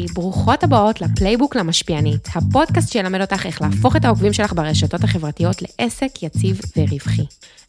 היי, 0.00 0.06
ברוכות 0.06 0.64
הבאות 0.64 1.00
ל 1.00 1.06
playbook 1.06 1.56
למשפיענית, 1.56 2.28
הפודקאסט 2.34 2.92
שילמד 2.92 3.20
אותך 3.20 3.46
איך 3.46 3.62
להפוך 3.62 3.96
את 3.96 4.04
העוקבים 4.04 4.32
שלך 4.32 4.52
ברשתות 4.52 5.04
החברתיות 5.04 5.62
לעסק 5.62 6.22
יציב 6.22 6.60
ורווחי. 6.76 7.22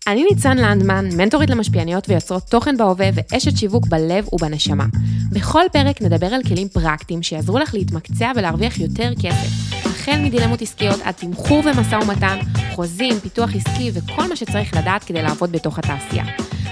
אני 0.08 0.26
ניצן 0.32 0.58
לנדמן, 0.58 1.10
מנטורית 1.18 1.50
למשפיעניות 1.50 2.10
ויוצרות 2.10 2.44
תוכן 2.44 2.78
בהווה 2.78 3.10
ואשת 3.14 3.58
שיווק 3.58 3.88
בלב 3.88 4.34
ובנשמה. 4.34 4.86
בכל 5.32 5.62
פרק 5.74 6.02
נדבר 6.02 6.28
על 6.28 6.44
כלים 6.44 6.70
פרקטיים 6.70 7.24
שיעזרו 7.24 7.60
לך 7.60 7.74
להתמקצע 7.74 8.32
ולהרוויח 8.36 8.80
יותר 8.80 9.12
כסף. 9.22 9.48
החל 9.86 10.20
מדילמות 10.24 10.62
עסקיות 10.62 11.00
עד 11.04 11.14
תמחור 11.14 11.64
ומשא 11.66 11.96
ומתן, 11.96 12.40
חוזים, 12.76 13.20
פיתוח 13.20 13.50
עסקי 13.56 13.92
וכל 13.94 14.30
מה 14.30 14.36
שצריך 14.36 14.74
לדעת 14.78 15.04
כדי 15.04 15.22
לעבוד 15.22 15.52
בתוך 15.52 15.80
התעשייה. 15.80 16.26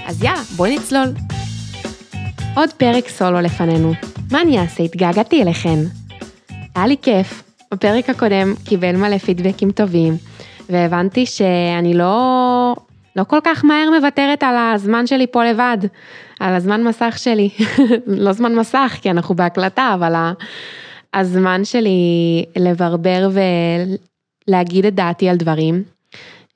אז 0.06 0.22
יאללה, 0.22 0.42
בואי 0.56 0.78
נצלול. 0.78 1.08
עוד 2.56 2.72
פרק 2.72 3.08
סולו 3.08 3.40
לפנינו. 3.40 3.92
מה 4.32 4.40
אני 4.40 4.58
אעשה? 4.58 4.82
התגעגעתי 4.82 5.42
אליכן. 5.42 5.78
היה 6.74 6.86
לי 6.86 6.96
כיף. 7.02 7.42
בפרק 7.74 8.10
הקודם 8.10 8.54
קיבל 8.64 8.96
מלא 8.96 9.18
פידבקים 9.18 9.70
טובים, 9.70 10.16
והבנתי 10.68 11.26
שאני 11.26 11.94
לא, 11.94 12.76
לא 13.16 13.24
כל 13.24 13.38
כך 13.44 13.64
מהר 13.64 13.90
מוותרת 13.98 14.42
על 14.42 14.56
הזמן 14.56 15.06
שלי 15.06 15.26
פה 15.26 15.44
לבד, 15.44 15.78
על 16.40 16.54
הזמן 16.54 16.84
מסך 16.84 17.14
שלי. 17.18 17.48
לא 18.06 18.32
זמן 18.32 18.54
מסך, 18.54 18.98
כי 19.02 19.10
אנחנו 19.10 19.34
בהקלטה, 19.34 19.90
אבל 19.94 20.14
הזמן 21.14 21.64
שלי 21.64 21.90
לברבר 22.56 23.28
ולהגיד 24.48 24.86
את 24.86 24.94
דעתי 24.94 25.28
על 25.28 25.36
דברים. 25.36 25.82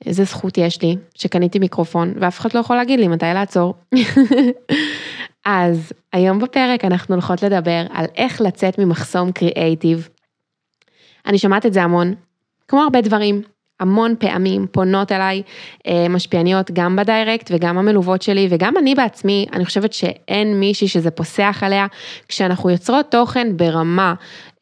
איזה 0.05 0.23
זכות 0.23 0.57
יש 0.57 0.81
לי 0.81 0.95
שקניתי 1.15 1.59
מיקרופון 1.59 2.13
ואף 2.19 2.39
אחד 2.39 2.53
לא 2.53 2.59
יכול 2.59 2.75
להגיד 2.75 2.99
לי 2.99 3.07
מתי 3.07 3.25
לעצור. 3.33 3.73
אז 5.45 5.93
היום 6.13 6.39
בפרק 6.39 6.85
אנחנו 6.85 7.15
הולכות 7.15 7.43
לדבר 7.43 7.85
על 7.93 8.05
איך 8.15 8.41
לצאת 8.41 8.79
ממחסום 8.79 9.31
קריאייטיב. 9.31 10.09
אני 11.25 11.37
שומעת 11.37 11.65
את 11.65 11.73
זה 11.73 11.83
המון, 11.83 12.13
כמו 12.67 12.81
הרבה 12.81 13.01
דברים, 13.01 13.41
המון 13.79 14.15
פעמים 14.19 14.67
פונות 14.71 15.11
אליי 15.11 15.41
אה, 15.87 16.07
משפיעניות 16.09 16.71
גם 16.71 16.95
בדיירקט 16.95 17.51
וגם 17.53 17.77
המלוות 17.77 18.21
שלי 18.21 18.47
וגם 18.49 18.77
אני 18.77 18.95
בעצמי, 18.95 19.45
אני 19.53 19.65
חושבת 19.65 19.93
שאין 19.93 20.59
מישהי 20.59 20.87
שזה 20.87 21.11
פוסח 21.11 21.59
עליה, 21.61 21.87
כשאנחנו 22.27 22.69
יוצרות 22.69 23.11
תוכן 23.11 23.57
ברמה 23.57 24.13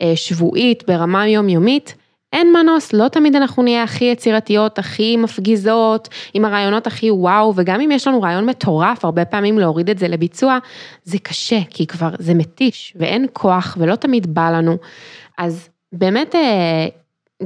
אה, 0.01 0.15
שבועית, 0.15 0.83
ברמה 0.87 1.27
יומיומית, 1.27 1.95
אין 2.33 2.53
מנוס, 2.53 2.93
לא 2.93 3.07
תמיד 3.07 3.35
אנחנו 3.35 3.63
נהיה 3.63 3.83
הכי 3.83 4.05
יצירתיות, 4.05 4.79
הכי 4.79 5.17
מפגיזות, 5.17 6.09
עם 6.33 6.45
הרעיונות 6.45 6.87
הכי 6.87 7.11
וואו, 7.11 7.53
וגם 7.55 7.81
אם 7.81 7.91
יש 7.91 8.07
לנו 8.07 8.21
רעיון 8.21 8.45
מטורף, 8.45 9.05
הרבה 9.05 9.25
פעמים 9.25 9.59
להוריד 9.59 9.89
את 9.89 9.97
זה 9.97 10.07
לביצוע, 10.07 10.57
זה 11.03 11.17
קשה, 11.19 11.59
כי 11.69 11.87
כבר 11.87 12.09
זה 12.19 12.33
מתיש, 12.33 12.93
ואין 12.99 13.25
כוח, 13.33 13.77
ולא 13.79 13.95
תמיד 13.95 14.33
בא 14.33 14.51
לנו. 14.51 14.77
אז 15.37 15.69
באמת, 15.91 16.35
אה, 16.35 16.87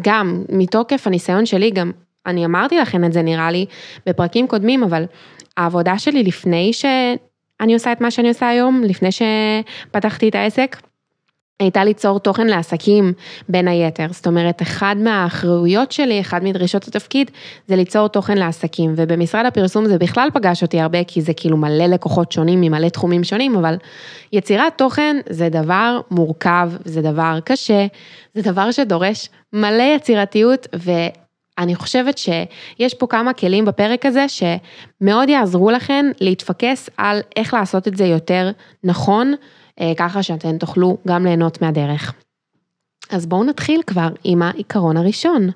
גם 0.01 0.43
מתוקף 0.49 1.07
הניסיון 1.07 1.45
שלי, 1.45 1.71
גם 1.71 1.91
אני 2.25 2.45
אמרתי 2.45 2.77
לכם 2.77 3.03
את 3.03 3.13
זה 3.13 3.21
נראה 3.21 3.51
לי 3.51 3.65
בפרקים 4.05 4.47
קודמים, 4.47 4.83
אבל 4.83 5.03
העבודה 5.57 5.99
שלי 5.99 6.23
לפני 6.23 6.73
שאני 6.73 7.73
עושה 7.73 7.91
את 7.91 8.01
מה 8.01 8.11
שאני 8.11 8.27
עושה 8.27 8.47
היום, 8.47 8.83
לפני 8.83 9.09
שפתחתי 9.11 10.29
את 10.29 10.35
העסק, 10.35 10.77
הייתה 11.59 11.83
ליצור 11.83 12.19
תוכן 12.19 12.47
לעסקים 12.47 13.13
בין 13.49 13.67
היתר, 13.67 14.07
זאת 14.11 14.27
אומרת 14.27 14.61
אחד 14.61 14.95
מהאחריויות 14.99 15.91
שלי, 15.91 16.21
אחד 16.21 16.43
מדרישות 16.43 16.87
התפקיד 16.87 17.31
זה 17.67 17.75
ליצור 17.75 18.07
תוכן 18.07 18.37
לעסקים 18.37 18.93
ובמשרד 18.95 19.45
הפרסום 19.45 19.85
זה 19.85 19.97
בכלל 19.97 20.29
פגש 20.33 20.63
אותי 20.63 20.79
הרבה 20.79 21.03
כי 21.03 21.21
זה 21.21 21.33
כאילו 21.33 21.57
מלא 21.57 21.85
לקוחות 21.85 22.31
שונים 22.31 22.61
ממלא 22.61 22.89
תחומים 22.89 23.23
שונים 23.23 23.55
אבל 23.55 23.75
יצירת 24.33 24.77
תוכן 24.77 25.17
זה 25.29 25.49
דבר 25.49 25.99
מורכב, 26.11 26.71
זה 26.85 27.01
דבר 27.01 27.39
קשה, 27.45 27.85
זה 28.33 28.41
דבר 28.41 28.71
שדורש 28.71 29.29
מלא 29.53 29.83
יצירתיות 29.95 30.67
ואני 30.73 31.75
חושבת 31.75 32.17
שיש 32.17 32.93
פה 32.93 33.07
כמה 33.07 33.33
כלים 33.33 33.65
בפרק 33.65 34.05
הזה 34.05 34.25
שמאוד 34.27 35.29
יעזרו 35.29 35.71
לכן 35.71 36.05
להתפקס 36.21 36.89
על 36.97 37.19
איך 37.35 37.53
לעשות 37.53 37.87
את 37.87 37.97
זה 37.97 38.05
יותר 38.05 38.51
נכון. 38.83 39.33
אה, 39.81 39.93
ככה 39.97 40.23
שאתן 40.23 40.57
תוכלו 40.57 40.97
גם 41.07 41.25
ליהנות 41.25 41.61
מהדרך. 41.61 42.13
אז 43.09 43.25
בואו 43.25 43.43
נתחיל 43.43 43.81
כבר 43.87 44.07
עם 44.23 44.41
העיקרון 44.41 44.97
הראשון. 44.97 45.49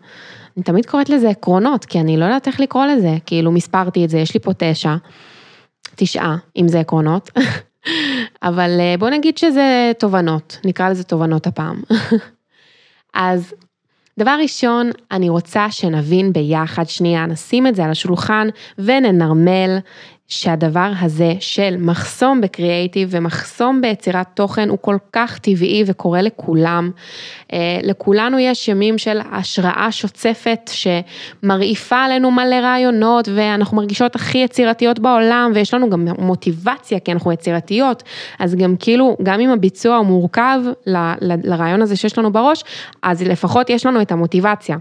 אני 0.58 0.64
תמיד 0.64 0.86
קוראת 0.86 1.10
לזה 1.10 1.30
עקרונות, 1.30 1.86
כי 1.86 2.00
אני 2.00 2.18
לא 2.18 2.26
יודעת 2.26 2.48
איך 2.48 2.60
לקרוא 2.60 2.86
לזה, 2.86 3.18
כאילו 3.26 3.52
מספרתי 3.52 4.06
את 4.06 4.10
זה, 4.10 4.18
יש 4.18 4.34
לי 4.34 4.40
פה 4.40 4.52
תשע, 4.58 4.96
תשעה, 5.96 6.38
אם 6.58 6.68
זה 6.68 6.80
עקרונות, 6.80 7.30
אבל 8.44 8.78
אה, 8.80 8.96
בואו 9.00 9.12
נגיד 9.12 9.38
שזה 9.38 9.92
תובנות, 10.00 10.58
נקרא 10.66 10.90
לזה 10.90 11.04
תובנות 11.04 11.48
הפעם. 11.48 11.82
אז 13.14 13.54
דבר 14.20 14.38
ראשון, 14.42 14.90
אני 15.12 15.30
רוצה 15.30 15.72
שנבין 15.72 16.34
ביחד, 16.34 16.88
שנייה, 16.88 17.26
נשים 17.26 17.68
את 17.68 17.76
זה 17.76 17.84
על 17.84 17.92
השולחן 17.92 18.48
וננרמל 18.78 19.78
שהדבר 20.32 20.92
הזה 21.00 21.34
של 21.40 21.76
מחסום 21.80 22.42
בקריאייטיב 22.42 23.10
ומחסום 23.12 23.82
ביצירת 23.82 24.28
תוכן 24.34 24.70
הוא 24.70 24.78
כל 24.82 24.98
כך 25.14 25.40
טבעי 25.40 25.84
וקורה 25.88 26.22
לכולם. 26.22 26.92
אה, 27.54 27.80
לכולנו 27.84 28.40
יש 28.40 28.68
ימים 28.68 28.98
של 28.98 29.20
השראה 29.32 29.88
שוצפת 29.92 30.72
שמרעיפה 30.74 31.96
עלינו 31.96 32.32
מלא 32.32 32.56
רעיונות 32.56 33.30
ואנחנו 33.36 33.78
מרגישות 33.78 34.16
הכי 34.16 34.38
יצירתיות 34.38 35.00
בעולם 35.00 35.52
ויש 35.56 35.74
לנו 35.74 35.90
גם 35.90 36.08
מוטיבציה 36.20 37.00
כי 37.00 37.12
אנחנו 37.12 37.32
יצירתיות, 37.32 38.04
אז 38.40 38.56
גם 38.56 38.76
כאילו, 38.80 39.18
גם 39.24 39.40
אם 39.40 39.50
הביצוע 39.50 39.96
הוא 39.96 40.06
מורכב 40.06 40.60
ל, 40.88 40.98
ל, 41.22 41.34
לרעיון 41.44 41.82
הזה 41.82 41.96
שיש 41.96 42.18
לנו 42.18 42.32
בראש, 42.32 42.64
אז 43.02 43.24
לפחות 43.24 43.70
יש 43.70 43.86
לנו 43.86 44.02
את 44.02 44.12
המוטיבציה. 44.12 44.78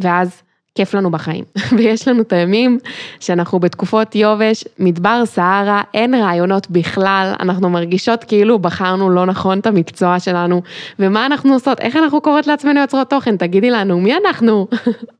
ואז 0.00 0.42
כיף 0.76 0.94
לנו 0.94 1.10
בחיים. 1.10 1.44
ויש 1.76 2.08
לנו 2.08 2.22
את 2.22 2.32
הימים 2.32 2.78
שאנחנו 3.20 3.58
בתקופות 3.58 4.14
יובש, 4.14 4.64
מדבר 4.78 5.26
סהרה, 5.26 5.82
אין 5.94 6.14
רעיונות 6.14 6.70
בכלל, 6.70 7.34
אנחנו 7.40 7.70
מרגישות 7.70 8.24
כאילו 8.24 8.58
בחרנו 8.58 9.10
לא 9.10 9.26
נכון 9.26 9.58
את 9.58 9.66
המקצוע 9.66 10.20
שלנו, 10.20 10.62
ומה 10.98 11.26
אנחנו 11.26 11.52
עושות, 11.52 11.80
איך 11.80 11.96
אנחנו 11.96 12.20
קוראות 12.20 12.46
לעצמנו 12.46 12.80
יוצרות 12.80 13.10
תוכן, 13.10 13.36
תגידי 13.36 13.70
לנו, 13.70 14.00
מי 14.00 14.14
אנחנו? 14.16 14.68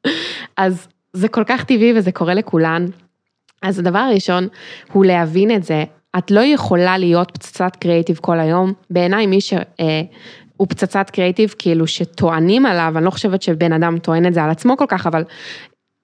אז 0.57 0.89
זה 1.13 1.29
כל 1.29 1.45
כך 1.47 1.65
טבעי 1.65 1.93
וזה 1.97 2.13
קורה 2.13 2.35
לכולן. 2.35 2.87
אז 3.63 3.79
הדבר 3.79 3.99
הראשון 3.99 4.49
הוא 4.93 5.05
להבין 5.05 5.51
את 5.51 5.65
זה, 5.65 5.85
את 6.19 6.31
לא 6.31 6.41
יכולה 6.41 6.99
להיות 6.99 7.31
פצצת 7.31 7.77
קריאיטיב 7.77 8.19
כל 8.23 8.41
היום, 8.41 8.73
בעיניי 8.91 9.27
מי 9.27 9.41
ש... 9.41 9.53
אה, 9.53 10.03
הוא 10.57 10.69
פצצת 10.69 11.11
קריאיטיב 11.11 11.55
כאילו 11.59 11.87
שטוענים 11.87 12.67
עליו, 12.67 12.93
אני 12.97 13.05
לא 13.05 13.11
חושבת 13.11 13.43
שבן 13.43 13.73
אדם 13.73 13.99
טוען 13.99 14.27
את 14.27 14.35
זה 14.35 14.45
על 14.45 14.51
עצמו 14.51 14.77
כל 14.77 14.85
כך, 14.89 15.07
אבל 15.07 15.25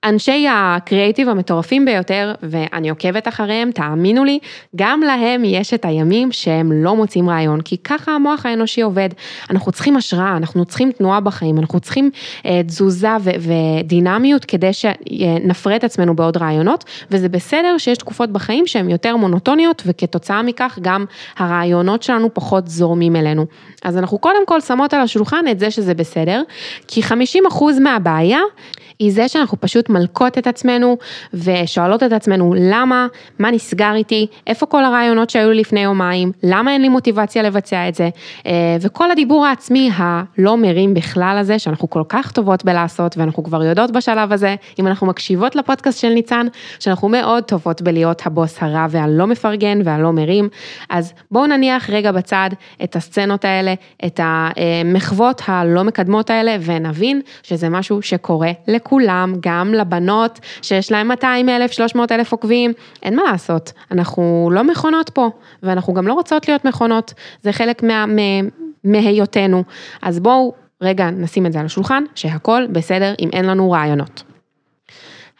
אנשי 0.05 0.47
הקריאיטיב 0.51 1.29
המטורפים 1.29 1.85
ביותר, 1.85 2.35
ואני 2.43 2.91
עוקבת 2.91 3.29
אחריהם, 3.29 3.71
תאמינו 3.71 4.25
לי, 4.25 4.39
גם 4.77 5.01
להם 5.01 5.45
יש 5.45 5.75
את 5.75 5.85
הימים 5.85 6.33
שהם 6.33 6.73
לא 6.73 6.97
מוצאים 6.97 7.31
רעיון, 7.31 7.61
כי 7.61 7.77
ככה 7.77 8.13
המוח 8.13 8.47
האנושי 8.47 8.83
עובד. 8.83 9.09
אנחנו 9.51 9.73
צריכים 9.73 9.97
השראה, 9.97 10.37
אנחנו 10.37 10.65
צריכים 10.65 10.93
תנועה 10.93 11.21
בחיים, 11.21 11.59
אנחנו 11.59 11.81
צריכים 11.81 12.11
אה, 12.47 12.61
תזוזה 12.67 13.17
ו- 13.21 13.31
ודינמיות 13.81 14.45
כדי 14.45 14.73
שנפרה 14.73 15.77
את 15.77 15.85
עצמנו 15.85 16.17
בעוד 16.17 16.37
רעיונות, 16.37 16.85
וזה 17.11 17.29
בסדר 17.29 17.79
שיש 17.79 17.99
תקופות 17.99 18.31
בחיים 18.31 18.67
שהן 18.67 18.91
יותר 18.91 19.17
מונוטוניות, 19.17 19.83
וכתוצאה 19.87 20.43
מכך 20.43 20.79
גם 20.83 21.05
הרעיונות 21.39 22.03
שלנו 22.03 22.35
פחות 22.35 22.69
זורמים 22.69 23.17
אלינו. 23.17 23.47
אז 23.85 23.99
אנחנו 23.99 24.19
קודם 24.19 24.47
כל 24.47 24.61
שמות 24.61 24.95
על 24.95 25.01
השולחן 25.01 25.45
את 25.51 25.59
זה 25.59 25.71
שזה 25.71 25.95
בסדר, 25.95 26.43
כי 26.89 27.01
50% 27.01 27.81
מהבעיה 27.81 28.41
היא 28.99 29.13
זה 29.13 29.29
שאנחנו 29.29 29.61
פשוט 29.61 29.91
מלקות 29.93 30.39
את 30.39 30.47
עצמנו 30.47 30.97
ושואלות 31.35 32.03
את 32.03 32.13
עצמנו 32.13 32.55
למה, 32.59 33.07
מה 33.39 33.51
נסגר 33.51 33.95
איתי, 33.95 34.27
איפה 34.47 34.67
כל 34.67 34.85
הרעיונות 34.85 35.31
שהיו 35.31 35.51
לי 35.51 35.61
לפני 35.61 35.81
יומיים, 35.81 36.33
למה 36.43 36.73
אין 36.73 36.83
לי 36.83 36.89
מוטיבציה 36.89 37.43
לבצע 37.43 37.89
את 37.89 37.95
זה, 37.95 38.09
אה, 38.47 38.77
וכל 38.81 39.11
הדיבור 39.11 39.47
העצמי 39.47 39.91
הלא 39.97 40.57
מרים 40.57 40.95
בכלל 40.95 41.37
הזה, 41.41 41.59
שאנחנו 41.59 41.91
כל 41.91 42.03
כך 42.09 42.33
טובות 42.33 42.65
בלעשות 42.65 43.19
ואנחנו 43.19 43.45
כבר 43.45 43.63
יודעות 43.63 43.91
בשלב 43.91 44.33
הזה, 44.33 44.55
אם 44.79 44.87
אנחנו 44.87 45.07
מקשיבות 45.07 45.57
לפודקאסט 45.57 46.01
של 46.01 46.09
ניצן, 46.09 46.47
שאנחנו 46.79 47.09
מאוד 47.09 47.45
טובות 47.45 47.83
בלהיות 47.83 48.27
הבוס 48.27 48.59
הרע 48.61 48.87
והלא 48.91 49.27
מפרגן 49.27 49.81
והלא 49.85 50.13
מרים, 50.13 50.49
אז 50.91 51.13
בואו 51.31 51.47
נניח 51.47 51.91
רגע 51.91 52.13
בצד 52.13 52.51
את 52.85 52.97
הסצנות 52.97 53.45
האלה, 53.45 53.75
את 54.07 54.21
המחוות 54.23 55.43
הלא 55.47 55.83
מקדמות 55.85 56.31
האלה 56.31 56.57
ונבין 56.61 57.21
שזה 57.43 57.69
משהו 57.69 58.03
שקורה 58.03 58.51
לכולם. 58.69 59.35
גם 59.41 59.75
לבנות 59.83 60.41
שיש 60.63 60.93
להן 60.93 61.07
200 61.07 61.49
אלף, 61.49 61.73
300 61.73 62.13
אלף 62.13 62.33
עוקבים, 62.33 62.73
אין 63.03 63.17
מה 63.17 63.23
לעשות, 63.23 63.73
אנחנו 63.91 64.51
לא 64.53 64.65
מכונות 64.65 65.11
פה, 65.11 65.31
ואנחנו 65.63 65.95
גם 65.95 66.09
לא 66.09 66.13
רוצות 66.13 66.49
להיות 66.49 66.65
מכונות, 66.65 67.15
זה 67.43 67.53
חלק 67.53 67.83
מה, 67.83 68.05
מהיותנו. 68.85 69.65
אז 70.03 70.21
בואו 70.21 70.55
רגע 70.83 71.11
נשים 71.11 71.47
את 71.47 71.53
זה 71.53 71.61
על 71.61 71.67
השולחן, 71.67 72.05
שהכל 72.15 72.67
בסדר 72.73 73.15
אם 73.21 73.29
אין 73.33 73.45
לנו 73.45 73.71
רעיונות. 73.71 74.32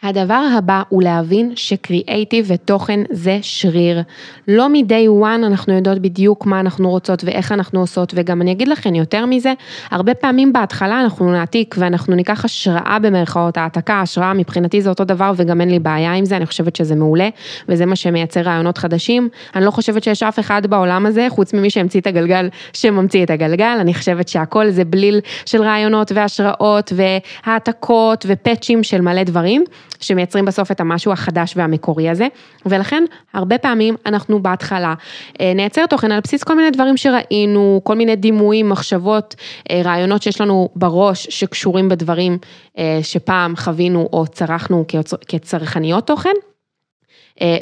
הדבר 0.03 0.43
הבא 0.57 0.81
הוא 0.89 1.03
להבין 1.03 1.51
שקריאייטיב 1.55 2.45
ותוכן 2.47 2.99
זה 3.11 3.39
שריר. 3.41 4.01
לא 4.47 4.69
מ-day 4.69 5.23
one 5.23 5.45
אנחנו 5.45 5.73
יודעות 5.73 5.99
בדיוק 5.99 6.45
מה 6.45 6.59
אנחנו 6.59 6.89
רוצות 6.89 7.23
ואיך 7.23 7.51
אנחנו 7.51 7.79
עושות, 7.79 8.13
וגם 8.15 8.41
אני 8.41 8.51
אגיד 8.51 8.67
לכם 8.67 8.95
יותר 8.95 9.25
מזה, 9.25 9.53
הרבה 9.91 10.13
פעמים 10.13 10.53
בהתחלה 10.53 11.01
אנחנו 11.01 11.31
נעתיק 11.31 11.75
ואנחנו 11.77 12.15
ניקח 12.15 12.45
השראה 12.45 12.97
במרכאות, 13.01 13.57
העתקה, 13.57 14.01
השראה 14.01 14.33
מבחינתי 14.33 14.81
זה 14.81 14.89
אותו 14.89 15.03
דבר 15.03 15.31
וגם 15.35 15.61
אין 15.61 15.69
לי 15.69 15.79
בעיה 15.79 16.13
עם 16.13 16.25
זה, 16.25 16.37
אני 16.37 16.45
חושבת 16.45 16.75
שזה 16.75 16.95
מעולה, 16.95 17.29
וזה 17.69 17.85
מה 17.85 17.95
שמייצר 17.95 18.41
רעיונות 18.41 18.77
חדשים. 18.77 19.29
אני 19.55 19.65
לא 19.65 19.71
חושבת 19.71 20.03
שיש 20.03 20.23
אף 20.23 20.39
אחד 20.39 20.67
בעולם 20.67 21.05
הזה, 21.05 21.27
חוץ 21.29 21.53
ממי 21.53 21.69
שהמציא 21.69 22.01
את 22.01 22.07
הגלגל, 22.07 22.49
שממציא 22.73 23.23
את 23.23 23.29
הגלגל, 23.29 23.77
אני 23.79 23.93
חושבת 23.93 24.27
שהכל 24.27 24.69
זה 24.69 24.85
בליל 24.85 25.19
של 25.45 25.61
רעיונות 25.61 26.11
והשראות 26.15 26.93
והעתקות 26.95 28.25
ופאצ'ים 28.29 28.83
של 28.83 29.01
מלא 29.01 29.23
דברים. 29.23 29.63
שמייצרים 30.03 30.45
בסוף 30.45 30.71
את 30.71 30.79
המשהו 30.79 31.11
החדש 31.11 31.53
והמקורי 31.57 32.09
הזה, 32.09 32.27
ולכן 32.65 33.03
הרבה 33.33 33.57
פעמים 33.57 33.95
אנחנו 34.05 34.41
בהתחלה 34.41 34.93
אה, 35.41 35.53
נייצר 35.55 35.85
תוכן 35.85 36.11
על 36.11 36.19
בסיס 36.19 36.43
כל 36.43 36.55
מיני 36.55 36.71
דברים 36.71 36.97
שראינו, 36.97 37.81
כל 37.83 37.95
מיני 37.95 38.15
דימויים, 38.15 38.69
מחשבות, 38.69 39.35
אה, 39.71 39.81
רעיונות 39.85 40.23
שיש 40.23 40.41
לנו 40.41 40.69
בראש 40.75 41.27
שקשורים 41.29 41.89
בדברים 41.89 42.37
אה, 42.77 42.99
שפעם 43.03 43.55
חווינו 43.55 44.09
או 44.13 44.27
צרכנו 44.27 44.85
כצרכניות 45.27 46.07
תוכן. 46.07 46.29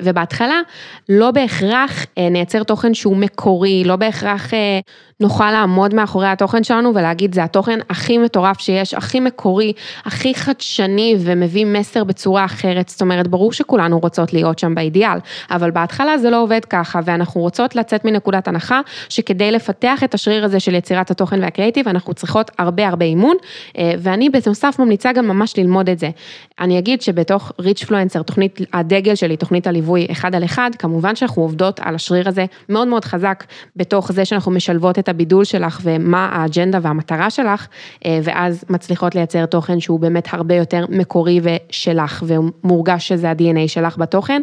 ובהתחלה 0.03 0.61
לא 1.09 1.31
בהכרח 1.31 2.05
נייצר 2.31 2.63
תוכן 2.63 2.94
שהוא 2.94 3.17
מקורי, 3.17 3.83
לא 3.83 3.95
בהכרח 3.95 4.51
נוכל 5.21 5.51
לעמוד 5.51 5.95
מאחורי 5.95 6.27
התוכן 6.27 6.63
שלנו 6.63 6.95
ולהגיד 6.95 7.35
זה 7.35 7.44
התוכן 7.44 7.79
הכי 7.89 8.18
מטורף 8.18 8.59
שיש, 8.59 8.94
הכי 8.94 9.19
מקורי, 9.19 9.73
הכי 10.06 10.35
חדשני 10.35 11.15
ומביא 11.19 11.65
מסר 11.65 12.03
בצורה 12.03 12.45
אחרת, 12.45 12.89
זאת 12.89 13.01
אומרת 13.01 13.27
ברור 13.27 13.53
שכולנו 13.53 14.00
רוצות 14.00 14.33
להיות 14.33 14.59
שם 14.59 14.75
באידיאל, 14.75 15.18
אבל 15.51 15.71
בהתחלה 15.71 16.18
זה 16.18 16.29
לא 16.29 16.44
עובד 16.44 16.65
ככה 16.65 17.00
ואנחנו 17.06 17.41
רוצות 17.41 17.75
לצאת 17.75 18.06
מנקודת 18.06 18.47
הנחה 18.47 18.81
שכדי 19.09 19.51
לפתח 19.51 20.03
את 20.03 20.13
השריר 20.13 20.45
הזה 20.45 20.59
של 20.59 20.75
יצירת 20.75 21.12
התוכן 21.12 21.44
והקריאיטיב 21.44 21.88
אנחנו 21.88 22.13
צריכות 22.13 22.51
הרבה 22.57 22.88
הרבה 22.88 23.06
אימון 23.06 23.35
אה, 23.77 23.94
ואני 24.00 24.29
בנוסף 24.29 24.75
ממליצה 24.79 25.13
גם 25.13 25.27
ממש 25.27 25.57
ללמוד 25.57 25.89
את 25.89 26.00
זה. 26.00 26.09
אני 26.59 26.79
אגיד 26.79 27.01
שבתוך 27.01 27.51
ריץ' 27.59 27.83
פלואנסר, 27.83 28.21
תוכנית 28.21 28.59
הדגל 28.73 29.15
שלי, 29.15 29.38
תוכנית 29.38 29.68
הליווי 29.68 30.07
אחד 30.12 30.35
על 30.35 30.44
אחד, 30.44 30.69
כמובן 30.79 31.15
שאנחנו 31.15 31.41
עובדות 31.41 31.79
על 31.79 31.95
השריר 31.95 32.29
הזה 32.29 32.45
מאוד 32.69 32.88
מאוד 32.88 33.06
חזק 33.06 33.44
בתוך 33.75 34.12
זה 34.12 34.25
שאנחנו 34.25 34.51
משלבות 34.51 35.00
את 35.00 35.09
הבידול 35.11 35.43
שלך 35.43 35.79
ומה 35.83 36.29
האג'נדה 36.31 36.79
והמטרה 36.81 37.29
שלך, 37.29 37.67
אה, 38.05 38.19
ואז 38.23 38.65
מצליחות 38.69 39.15
לייצר 39.15 39.45
תוכן 39.45 39.79
שהוא 39.79 39.99
באמת 39.99 40.27
הרבה 40.31 40.55
יותר 40.55 40.85
מקורי 40.89 41.39
ושלך, 41.43 42.23
ומורגש 42.27 43.07
שזה 43.07 43.29
ה-DNA 43.29 43.67
שלך 43.67 43.97
בתוכן, 43.97 44.41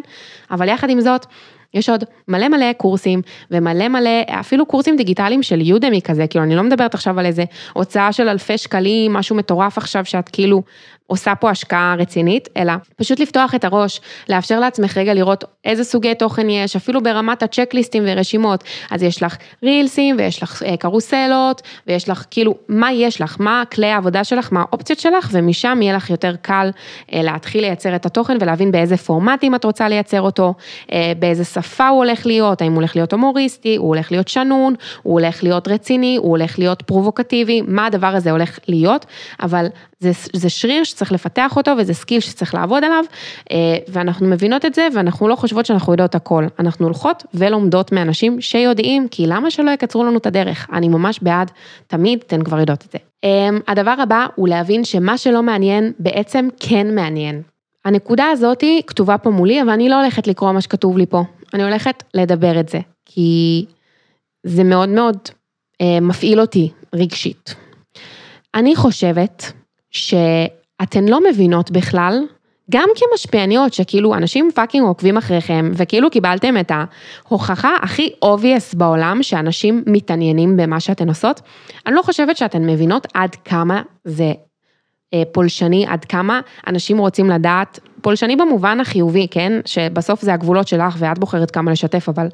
אבל 0.51 0.69
יחד 0.69 0.89
עם 0.89 1.01
זאת, 1.01 1.25
יש 1.73 1.89
עוד 1.89 2.03
מלא 2.27 2.47
מלא 2.47 2.73
קורסים 2.73 3.21
ומלא 3.51 3.87
מלא, 3.87 4.21
אפילו 4.27 4.65
קורסים 4.65 4.95
דיגיטליים 4.95 5.43
של 5.43 5.61
יודמי 5.61 6.01
כזה, 6.01 6.27
כאילו 6.27 6.43
אני 6.43 6.55
לא 6.55 6.63
מדברת 6.63 6.93
עכשיו 6.93 7.19
על 7.19 7.25
איזה 7.25 7.43
הוצאה 7.73 8.11
של 8.11 8.29
אלפי 8.29 8.57
שקלים, 8.57 9.13
משהו 9.13 9.35
מטורף 9.35 9.77
עכשיו 9.77 10.05
שאת 10.05 10.29
כאילו 10.29 10.63
עושה 11.09 11.35
פה 11.35 11.49
השקעה 11.49 11.95
רצינית, 11.97 12.49
אלא 12.57 12.73
פשוט 12.95 13.19
לפתוח 13.19 13.55
את 13.55 13.63
הראש, 13.63 14.01
לאפשר 14.29 14.59
לעצמך 14.59 14.97
רגע 14.97 15.13
לראות 15.13 15.43
איזה 15.65 15.83
סוגי 15.83 16.15
תוכן 16.15 16.49
יש, 16.49 16.75
אפילו 16.75 17.03
ברמת 17.03 17.43
הצ'קליסטים 17.43 18.03
ורשימות, 18.05 18.63
אז 18.91 19.03
יש 19.03 19.23
לך 19.23 19.37
רילסים 19.63 20.15
ויש 20.19 20.43
לך 20.43 20.63
אה, 20.63 20.77
קרוסלות 20.77 21.61
ויש 21.87 22.09
לך 22.09 22.25
כאילו 22.31 22.55
מה 22.67 22.91
יש 22.91 23.21
לך, 23.21 23.37
מה 23.39 23.63
כלי 23.73 23.87
העבודה 23.87 24.23
שלך, 24.23 24.49
מה 24.51 24.61
האופציות 24.61 24.99
שלך? 24.99 25.29
ומשם 25.31 25.79
יהיה 25.81 25.95
לך 25.95 26.09
יותר 26.09 26.35
קל 26.41 26.69
אה, 27.13 27.21
להתחיל 27.23 27.61
לייצר 27.61 27.95
את 27.95 28.05
התוכן 28.05 28.37
ולהבין 28.39 28.71
באיזה 28.71 28.97
פורמטים 28.97 29.55
את 29.55 29.65
רוצה 29.65 29.87
לייצר 29.89 30.21
אותו, 30.21 30.53
אה, 30.91 31.11
באיזה 31.19 31.45
שפה 31.61 31.87
הוא 31.87 31.97
הולך 31.97 32.25
להיות, 32.25 32.61
האם 32.61 32.71
הוא 32.71 32.77
הולך 32.77 32.95
להיות 32.95 33.13
הומוריסטי, 33.13 33.75
הוא 33.75 33.87
הולך 33.87 34.11
להיות 34.11 34.27
שנון, 34.27 34.73
הוא 35.03 35.13
הולך 35.13 35.43
להיות 35.43 35.67
רציני, 35.67 36.17
הוא 36.17 36.29
הולך 36.29 36.59
להיות 36.59 36.81
פרובוקטיבי, 36.81 37.61
מה 37.61 37.85
הדבר 37.85 38.07
הזה 38.07 38.31
הולך 38.31 38.59
להיות, 38.67 39.05
אבל 39.41 39.67
זה, 39.99 40.11
זה 40.33 40.49
שריר 40.49 40.83
שצריך 40.83 41.11
לפתח 41.11 41.57
אותו 41.57 41.71
וזה 41.77 41.93
skill 41.93 42.19
שצריך 42.19 42.53
לעבוד 42.53 42.83
עליו, 42.83 43.03
אה, 43.51 43.57
ואנחנו 43.87 44.27
מבינות 44.27 44.65
את 44.65 44.73
זה 44.73 44.87
ואנחנו 44.93 45.27
לא 45.27 45.35
חושבות 45.35 45.65
שאנחנו 45.65 45.93
יודעות 45.93 46.15
הכל. 46.15 46.45
אנחנו 46.59 46.85
הולכות 46.85 47.23
ולומדות 47.33 47.91
מאנשים 47.91 48.41
שיודעים, 48.41 49.07
כי 49.11 49.27
למה 49.27 49.51
שלא 49.51 49.71
יקצרו 49.71 50.03
לנו 50.03 50.17
את 50.17 50.25
הדרך? 50.25 50.67
אני 50.73 50.87
ממש 50.87 51.19
בעד, 51.21 51.51
תמיד 51.87 52.19
אתן 52.27 52.43
כבר 52.43 52.59
יודעות 52.59 52.85
את 52.85 52.91
זה. 52.91 52.97
אה, 53.23 53.49
הדבר 53.67 53.95
הבא 53.99 54.25
הוא 54.35 54.47
להבין 54.47 54.83
שמה 54.83 55.17
שלא 55.17 55.43
מעניין 55.43 55.91
בעצם 55.99 56.47
כן 56.59 56.95
מעניין. 56.95 57.41
הנקודה 57.85 58.25
הזאת 58.31 58.63
כתובה 58.87 59.17
פה 59.17 59.29
מולי, 59.29 59.61
אבל 59.61 59.69
אני 59.69 59.89
לא 59.89 60.01
הולכת 60.01 60.27
לקרוא 60.27 60.51
מה 60.51 60.61
שכתוב 60.61 60.97
לי 60.97 61.05
פה, 61.05 61.23
אני 61.53 61.63
הולכת 61.63 62.03
לדבר 62.13 62.59
את 62.59 62.69
זה, 62.69 62.79
כי 63.05 63.65
זה 64.43 64.63
מאוד 64.63 64.89
מאוד 64.89 65.17
אה, 65.81 65.99
מפעיל 66.01 66.41
אותי 66.41 66.71
רגשית. 66.95 67.55
אני 68.55 68.75
חושבת 68.75 69.51
שאתן 69.91 71.05
לא 71.07 71.19
מבינות 71.29 71.71
בכלל, 71.71 72.23
גם 72.71 72.89
כמשפיעניות, 72.95 73.73
שכאילו 73.73 74.15
אנשים 74.15 74.49
פאקינג 74.55 74.87
עוקבים 74.87 75.17
אחריכם, 75.17 75.71
וכאילו 75.73 76.09
קיבלתם 76.09 76.57
את 76.57 76.71
ההוכחה 76.71 77.75
הכי 77.81 78.13
obvious 78.25 78.77
בעולם 78.77 79.23
שאנשים 79.23 79.83
מתעניינים 79.85 80.57
במה 80.57 80.79
שאתן 80.79 81.07
עושות, 81.07 81.41
אני 81.87 81.95
לא 81.95 82.01
חושבת 82.01 82.37
שאתן 82.37 82.69
מבינות 82.69 83.07
עד 83.13 83.35
כמה 83.35 83.81
זה 84.03 84.33
אה, 85.13 85.23
פולשני, 85.31 85.85
עד 85.87 86.05
כמה 86.05 86.41
אנשים 86.67 86.97
רוצים 86.97 87.29
לדעת 87.29 87.79
פולשני 88.01 88.35
במובן 88.35 88.79
החיובי, 88.79 89.27
כן? 89.31 89.51
שבסוף 89.65 90.21
זה 90.21 90.33
הגבולות 90.33 90.67
שלך 90.67 90.95
ואת 90.97 91.19
בוחרת 91.19 91.51
כמה 91.51 91.71
לשתף, 91.71 92.09
אבל 92.09 92.27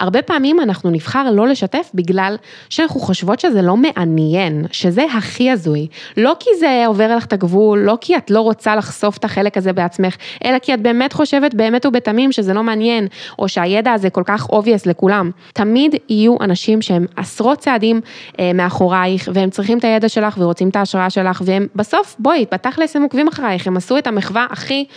הרבה 0.00 0.22
פעמים 0.22 0.60
אנחנו 0.60 0.90
נבחר 0.90 1.30
לא 1.30 1.48
לשתף 1.48 1.90
בגלל 1.94 2.36
שאנחנו 2.68 3.00
חושבות 3.00 3.40
שזה 3.40 3.62
לא 3.62 3.76
מעניין, 3.76 4.66
שזה 4.72 5.04
הכי 5.16 5.50
הזוי. 5.50 5.86
לא 6.16 6.36
כי 6.40 6.50
זה 6.60 6.84
עובר 6.86 7.16
לך 7.16 7.24
את 7.24 7.32
הגבול, 7.32 7.78
לא 7.78 7.98
כי 8.00 8.16
את 8.16 8.30
לא 8.30 8.40
רוצה 8.40 8.76
לחשוף 8.76 9.16
את 9.16 9.24
החלק 9.24 9.56
הזה 9.56 9.72
בעצמך, 9.72 10.16
אלא 10.44 10.58
כי 10.58 10.74
את 10.74 10.80
באמת 10.80 11.12
חושבת 11.12 11.54
באמת 11.54 11.86
ובתמים 11.86 12.32
שזה 12.32 12.54
לא 12.54 12.62
מעניין, 12.62 13.06
או 13.38 13.48
שהידע 13.48 13.92
הזה 13.92 14.10
כל 14.10 14.22
כך 14.26 14.46
obvious 14.46 14.82
לכולם. 14.86 15.30
תמיד 15.52 15.94
יהיו 16.08 16.36
אנשים 16.40 16.82
שהם 16.82 17.06
עשרות 17.16 17.58
צעדים 17.58 18.00
אה, 18.38 18.52
מאחורייך, 18.54 19.28
והם 19.34 19.50
צריכים 19.50 19.78
את 19.78 19.84
הידע 19.84 20.08
שלך 20.08 20.36
ורוצים 20.38 20.68
את 20.68 20.76
ההשראה 20.76 21.10
שלך, 21.10 21.42
והם 21.44 21.66
בסוף, 21.76 22.16
בואי, 22.18 22.44
בתכלס 22.52 22.96
הם 22.96 23.02
עוקבים 23.02 23.28
אחרייך, 23.28 23.66
הם 23.66 23.76
עשו 23.76 23.98
את 23.98 24.06
המחווה 24.06 24.46
הכי 24.50 24.84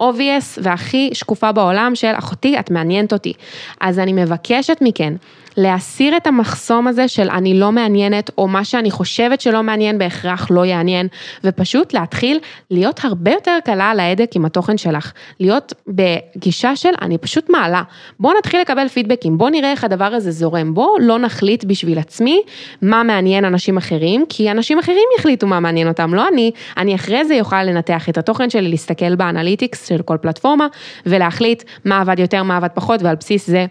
obvious 0.00 0.58
והכי 0.62 1.10
שקופה 1.12 1.52
בעולם 1.52 1.92
של 1.94 2.12
אחותי, 2.14 2.58
את 2.58 2.70
מעניינת 2.70 3.12
אותי. 3.12 3.32
אז 3.80 3.98
אני 3.98 4.12
מבקשת 4.12 4.78
מכן 4.80 5.14
להסיר 5.56 6.16
את 6.16 6.26
המחסום 6.26 6.86
הזה 6.86 7.08
של 7.08 7.30
אני 7.30 7.58
לא 7.58 7.72
מעניינת, 7.72 8.30
או 8.38 8.48
מה 8.48 8.64
שאני 8.64 8.90
חושבת 8.90 9.40
שלא 9.40 9.62
מעניין 9.62 9.98
בהכרח 9.98 10.46
לא 10.50 10.64
יעניין, 10.64 11.08
ופשוט 11.44 11.94
להתחיל 11.94 12.38
להיות 12.70 13.00
הרבה 13.04 13.30
יותר 13.30 13.58
קלה 13.64 13.90
על 13.90 14.00
ההדק 14.00 14.30
עם 14.36 14.44
התוכן 14.44 14.78
שלך. 14.78 15.12
להיות 15.40 15.72
בגישה 15.88 16.76
של 16.76 16.88
אני 17.02 17.18
פשוט 17.18 17.50
מעלה. 17.50 17.82
בואו 18.20 18.38
נתחיל 18.38 18.60
לקבל 18.60 18.88
פידבקים, 18.88 19.38
בואו 19.38 19.50
נראה 19.50 19.70
איך 19.70 19.84
הדבר 19.84 20.04
הזה 20.04 20.30
זורם, 20.30 20.74
בואו 20.74 20.98
לא 20.98 21.18
נחליט 21.18 21.64
בשביל 21.64 21.98
עצמי 21.98 22.42
מה 22.82 23.02
מעניין 23.02 23.44
אנשים 23.44 23.76
אחרים, 23.76 24.24
כי 24.28 24.50
אנשים 24.50 24.78
אחרים 24.78 25.04
יחליטו 25.18 25.46
מה 25.46 25.60
מעניין 25.60 25.88
אותם, 25.88 26.14
לא 26.14 26.28
אני. 26.28 26.50
אני 26.76 26.94
אחרי 26.94 27.24
זה 27.24 27.34
יוכל 27.34 27.62
לנתח 27.62 28.08
את 28.08 28.18
התוכן 28.18 28.50
שלי, 28.50 28.68
להסתכל 28.68 29.14
באנליטיקס 29.14 29.89
של 29.94 30.02
כל 30.02 30.16
פלטפורמה, 30.20 30.66
ולהחליט 31.06 31.62
מה 31.84 32.00
עבד 32.00 32.18
יותר, 32.18 32.42
מה 32.42 32.56
עבד 32.56 32.68
פחות, 32.74 33.02
ועל 33.02 33.16
בסיס 33.16 33.46
זה 33.46 33.66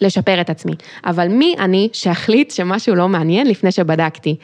לשפר 0.00 0.40
את 0.40 0.50
עצמי, 0.50 0.72
אבל 1.06 1.28
מי 1.28 1.54
אני 1.58 1.88
שאחליט 1.92 2.50
שמשהו 2.50 2.94
לא 2.94 3.08
מעניין 3.08 3.46
לפני 3.46 3.72
שבדקתי. 3.72 4.36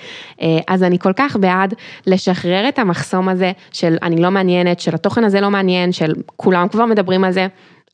אה, 0.42 0.58
אז 0.68 0.82
אני 0.82 0.98
כל 0.98 1.12
כך 1.16 1.36
בעד 1.36 1.74
לשחרר 2.06 2.68
את 2.68 2.78
המחסום 2.78 3.28
הזה 3.28 3.52
של 3.72 3.96
אני 4.02 4.22
לא 4.22 4.30
מעניינת, 4.30 4.80
של 4.80 4.94
התוכן 4.94 5.24
הזה 5.24 5.40
לא 5.40 5.50
מעניין, 5.50 5.92
של 5.92 6.14
כולם 6.36 6.68
כבר 6.68 6.86
מדברים 6.86 7.24
על 7.24 7.32
זה. 7.32 7.46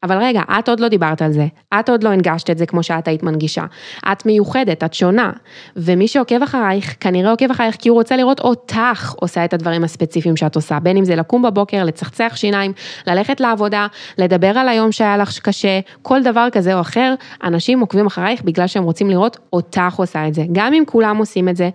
אבל 0.07 0.19
רגע, 0.19 0.41
את 0.59 0.69
עוד 0.69 0.81
לא 0.81 0.89
דיברת 0.89 1.23
על 1.23 1.33
זה, 1.33 1.47
את 1.81 1.89
עוד 1.89 2.03
לא 2.03 2.09
הנגשת 2.09 2.51
את 2.51 2.59
זה 2.59 2.67
כמו 2.67 2.83
שאת 2.83 3.09
היית 3.09 3.23
מנגישה. 3.23 3.65
את 4.13 4.27
מיוחדת, 4.27 4.85
את 4.85 4.95
שונה, 4.95 5.31
ומי 5.77 6.09
שעוקב 6.09 6.43
אחרייך, 6.43 6.95
כנראה 7.01 7.31
עוקב 7.31 7.51
אחרייך 7.51 7.77
כי 7.79 7.89
הוא 7.89 7.99
רוצה 7.99 8.17
לראות 8.17 8.41
אותך 8.41 9.15
עושה 9.21 9.45
את 9.45 9.55
הדברים 9.55 9.85
הספציפיים 9.85 10.37
שאת 10.37 10.57
עושה, 10.57 10.81
בין 10.81 10.97
אם 10.97 11.05
זה 11.05 11.17
לקום 11.17 11.43
בבוקר, 11.43 11.85
לצחצח 11.85 12.33
שיניים, 12.37 12.73
ללכת 13.07 13.41
לעבודה, 13.41 13.87
לדבר 14.19 14.59
על 14.59 14.69
היום 14.69 14.93
שהיה 14.93 15.17
לך 15.17 15.39
קשה, 15.39 15.81
כל 16.03 16.23
דבר 16.23 16.49
כזה 16.53 16.75
או 16.75 16.81
אחר, 16.81 17.15
אנשים 17.45 17.81
עוקבים 17.81 18.07
אחרייך 18.07 18.43
בגלל 18.43 18.67
שהם 18.67 18.85
רוצים 18.85 19.11
לראות 19.11 19.39
אותך 19.53 19.95
עושה 19.97 20.29
את 20.29 20.35
זה. 20.35 20.43
גם 20.53 20.75
אם 20.75 20.83
כולם 20.87 21.17
עושים 21.17 21.49
את 21.49 21.57
זה, 21.57 21.71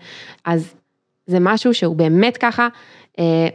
אז 0.46 0.74
זה 1.28 1.38
משהו 1.40 1.74
שהוא 1.74 1.96
באמת 1.96 2.38
ככה, 2.38 2.68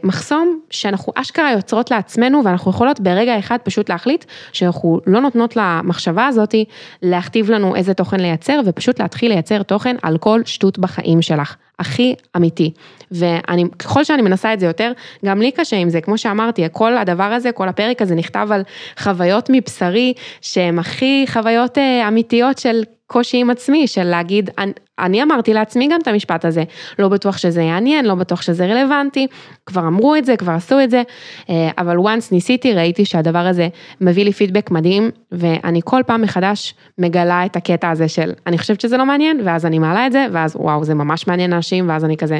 מחסום 0.03 0.59
שאנחנו 0.69 1.13
אשכרה 1.15 1.51
יוצרות 1.51 1.91
לעצמנו 1.91 2.41
ואנחנו 2.45 2.71
יכולות 2.71 2.99
ברגע 2.99 3.39
אחד 3.39 3.57
פשוט 3.63 3.89
להחליט 3.89 4.25
שאנחנו 4.53 4.99
לא 5.07 5.21
נותנות 5.21 5.55
למחשבה 5.55 6.27
הזאתי 6.27 6.65
להכתיב 7.01 7.51
לנו 7.51 7.75
איזה 7.75 7.93
תוכן 7.93 8.19
לייצר 8.19 8.59
ופשוט 8.65 8.99
להתחיל 8.99 9.31
לייצר 9.31 9.63
תוכן 9.63 9.95
על 10.01 10.17
כל 10.17 10.41
שטות 10.45 10.79
בחיים 10.79 11.21
שלך. 11.21 11.55
הכי 11.79 12.15
אמיתי. 12.35 12.71
ואני, 13.11 13.65
ככל 13.79 14.03
שאני 14.03 14.21
מנסה 14.21 14.53
את 14.53 14.59
זה 14.59 14.65
יותר, 14.65 14.91
גם 15.25 15.41
לי 15.41 15.51
קשה 15.51 15.77
עם 15.77 15.89
זה, 15.89 16.01
כמו 16.01 16.17
שאמרתי, 16.17 16.63
כל 16.71 16.97
הדבר 16.97 17.23
הזה, 17.23 17.51
כל 17.51 17.69
הפרק 17.69 18.01
הזה 18.01 18.15
נכתב 18.15 18.47
על 18.51 18.61
חוויות 18.99 19.49
מבשרי, 19.53 20.13
שהן 20.41 20.79
הכי 20.79 21.25
חוויות 21.27 21.77
אה, 21.77 22.07
אמיתיות 22.07 22.57
של 22.57 22.83
קושי 23.07 23.37
עם 23.37 23.49
עצמי, 23.49 23.87
של 23.87 24.03
להגיד, 24.03 24.49
אני, 24.57 24.71
אני 24.99 25.23
אמרתי 25.23 25.53
לעצמי 25.53 25.87
גם 25.87 25.99
את 26.01 26.07
המשפט 26.07 26.45
הזה, 26.45 26.63
לא 26.99 27.07
בטוח 27.07 27.37
שזה 27.37 27.61
יעניין, 27.61 28.05
לא 28.05 28.15
בטוח 28.15 28.41
שזה 28.41 28.65
רלוונטי, 28.65 29.27
כבר 29.65 29.81
אמרו 29.81 30.15
את 30.15 30.25
זה, 30.25 30.37
כבר 30.37 30.51
עשו 30.51 30.79
את 30.79 30.89
זה, 30.89 31.03
אה, 31.49 31.69
אבל 31.77 31.97
once 31.97 32.27
ניסיתי, 32.31 32.73
ראיתי 32.73 33.05
שהדבר 33.05 33.39
הזה 33.39 33.67
מביא 34.01 34.25
לי 34.25 34.31
פידבק 34.31 34.71
מדהים, 34.71 35.11
ואני 35.31 35.81
כל 35.83 36.01
פעם 36.07 36.21
מחדש 36.21 36.75
מגלה 36.97 37.45
את 37.45 37.55
הקטע 37.55 37.89
הזה 37.89 38.07
של, 38.07 38.31
אני 38.47 38.57
חושבת 38.57 38.81
שזה 38.81 38.97
לא 38.97 39.05
מעניין, 39.05 39.41
ואז 39.45 39.65
אני 39.65 39.79
מעלה 39.79 40.07
את 40.07 40.11
זה, 40.11 40.25
ואז 40.31 40.55
וואו, 40.55 40.83
זה 40.83 40.93
ממש 40.93 41.27
מעניין 41.27 41.53
אנשים, 41.67 41.89
ואז 41.89 42.05
אני 42.05 42.17
כזה, 42.17 42.39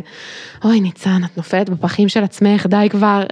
אוי 0.65 0.79
ניצן, 0.79 1.21
את 1.25 1.37
נופלת 1.37 1.69
בפחים 1.69 2.09
של 2.09 2.23
עצמך, 2.23 2.65
די 2.65 2.87
כבר. 2.89 3.23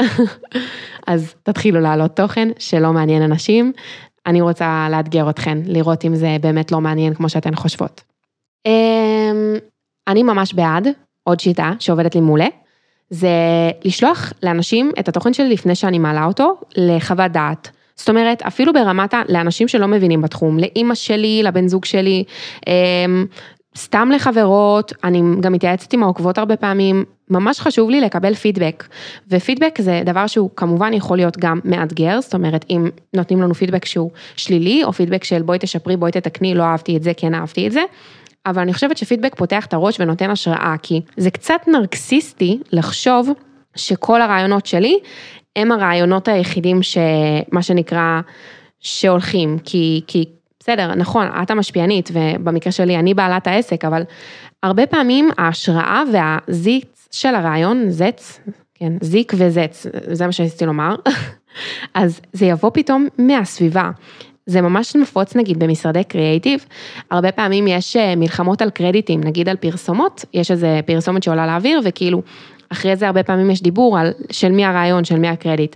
אז 1.08 1.36
תתחילו 1.44 1.80
להעלות 1.80 2.16
תוכן 2.16 2.48
שלא 2.60 2.94
מעניין 2.94 3.22
אנשים. 3.22 3.72
אני 4.26 4.42
רוצה 4.42 4.88
לאתגר 4.92 5.30
אתכן, 5.30 5.58
לראות 5.66 6.06
אם 6.06 6.16
זה 6.16 6.38
באמת 6.42 6.72
לא 6.72 6.82
מעניין 6.82 7.14
כמו 7.14 7.30
שאתן 7.30 7.56
חושבות. 7.56 8.02
אמ, 8.66 9.56
אני 10.08 10.24
ממש 10.24 10.54
בעד 10.54 10.88
עוד 11.24 11.40
שיטה 11.40 11.72
שעובדת 11.80 12.16
לי 12.16 12.22
מעולה, 12.22 12.48
זה 13.10 13.30
לשלוח 13.86 14.34
לאנשים 14.44 14.92
את 15.00 15.08
התוכן 15.08 15.34
שלי 15.34 15.50
לפני 15.50 15.76
שאני 15.76 16.00
מעלה 16.00 16.26
אותו 16.26 16.56
לחוות 16.78 17.32
דעת. 17.32 17.70
זאת 17.96 18.10
אומרת, 18.10 18.42
אפילו 18.42 18.74
ברמת 18.74 19.14
ה... 19.14 19.22
לאנשים 19.30 19.68
שלא 19.68 19.88
מבינים 19.88 20.22
בתחום, 20.22 20.60
לאימא 20.60 20.96
שלי, 20.96 21.44
לבן 21.44 21.68
זוג 21.68 21.86
שלי, 21.86 22.24
אמ, 22.68 23.26
סתם 23.78 24.10
לחברות, 24.16 24.94
אני 25.04 25.22
גם 25.40 25.54
מתייעצת 25.54 25.94
עם 25.94 26.04
העוקבות 26.04 26.38
הרבה 26.38 26.56
פעמים, 26.56 27.06
ממש 27.30 27.60
חשוב 27.60 27.90
לי 27.90 28.02
לקבל 28.02 28.34
פידבק, 28.34 28.88
ופידבק 29.30 29.82
זה 29.82 30.02
דבר 30.06 30.28
שהוא 30.28 30.50
כמובן 30.56 30.94
יכול 30.94 31.18
להיות 31.18 31.38
גם 31.38 31.60
מאתגר, 31.66 32.22
זאת 32.22 32.34
אומרת 32.34 32.66
אם 32.70 32.90
נותנים 33.16 33.42
לנו 33.42 33.54
פידבק 33.54 33.86
שהוא 33.86 34.12
שלילי, 34.36 34.84
או 34.84 34.94
פידבק 34.94 35.24
של 35.24 35.42
בואי 35.42 35.58
תשפרי, 35.60 35.98
בואי 35.98 36.12
תתקני, 36.12 36.56
לא 36.56 36.64
אהבתי 36.64 36.98
את 36.98 37.04
זה, 37.04 37.12
כן 37.18 37.34
אהבתי 37.34 37.68
את 37.68 37.72
זה, 37.72 37.82
אבל 38.46 38.62
אני 38.62 38.74
חושבת 38.74 38.98
שפידבק 38.98 39.36
פותח 39.36 39.66
את 39.66 39.74
הראש 39.74 40.00
ונותן 40.00 40.30
השראה, 40.30 40.76
כי 40.84 41.02
זה 41.18 41.32
קצת 41.32 41.62
נרקסיסטי 41.68 42.60
לחשוב 42.72 43.30
שכל 43.76 44.22
הרעיונות 44.22 44.66
שלי 44.66 45.00
הם 45.56 45.72
הרעיונות 45.72 46.28
היחידים 46.28 46.84
שמה 46.84 47.62
שנקרא 47.62 48.22
שהולכים, 48.80 49.58
כי, 49.64 50.02
כי 50.08 50.26
בסדר, 50.66 50.96
נכון, 50.96 51.28
את 51.44 51.52
המשפיענית, 51.52 52.10
ובמקרה 52.14 52.72
שלי 52.72 52.98
אני 52.98 53.14
בעלת 53.14 53.48
העסק, 53.48 53.86
אבל 53.86 54.04
הרבה 54.64 54.86
פעמים 54.86 55.30
ההשראה 55.38 56.04
והזיץ 56.14 57.08
של 57.12 57.36
הרעיון, 57.36 57.90
זץ, 57.90 58.40
כן, 58.76 58.94
זיק 59.02 59.34
וזץ, 59.38 59.86
זה 60.12 60.26
מה 60.26 60.32
שניסיתי 60.32 60.66
לומר, 60.66 60.96
אז 61.94 62.22
זה 62.34 62.46
יבוא 62.46 62.70
פתאום 62.74 63.08
מהסביבה. 63.18 63.92
זה 64.46 64.62
ממש 64.62 64.96
נפוץ 64.96 65.36
נגיד 65.36 65.60
במשרדי 65.60 66.04
קריאייטיב, 66.04 66.66
הרבה 67.12 67.32
פעמים 67.32 67.68
יש 67.68 67.96
אה, 67.96 68.16
מלחמות 68.16 68.62
על 68.62 68.70
קרדיטים, 68.70 69.22
נגיד 69.24 69.50
על 69.50 69.56
פרסומות, 69.56 70.26
יש 70.34 70.52
איזה 70.52 70.80
פרסומת 70.86 71.24
שעולה 71.24 71.48
לאוויר 71.48 71.82
וכאילו 71.84 72.22
אחרי 72.70 72.96
זה 72.96 73.08
הרבה 73.08 73.24
פעמים 73.24 73.52
יש 73.52 73.62
דיבור 73.62 74.00
על 74.00 74.14
של 74.32 74.52
מי 74.52 74.66
הרעיון, 74.66 75.04
של 75.04 75.20
מי 75.20 75.28
הקרדיט. 75.28 75.76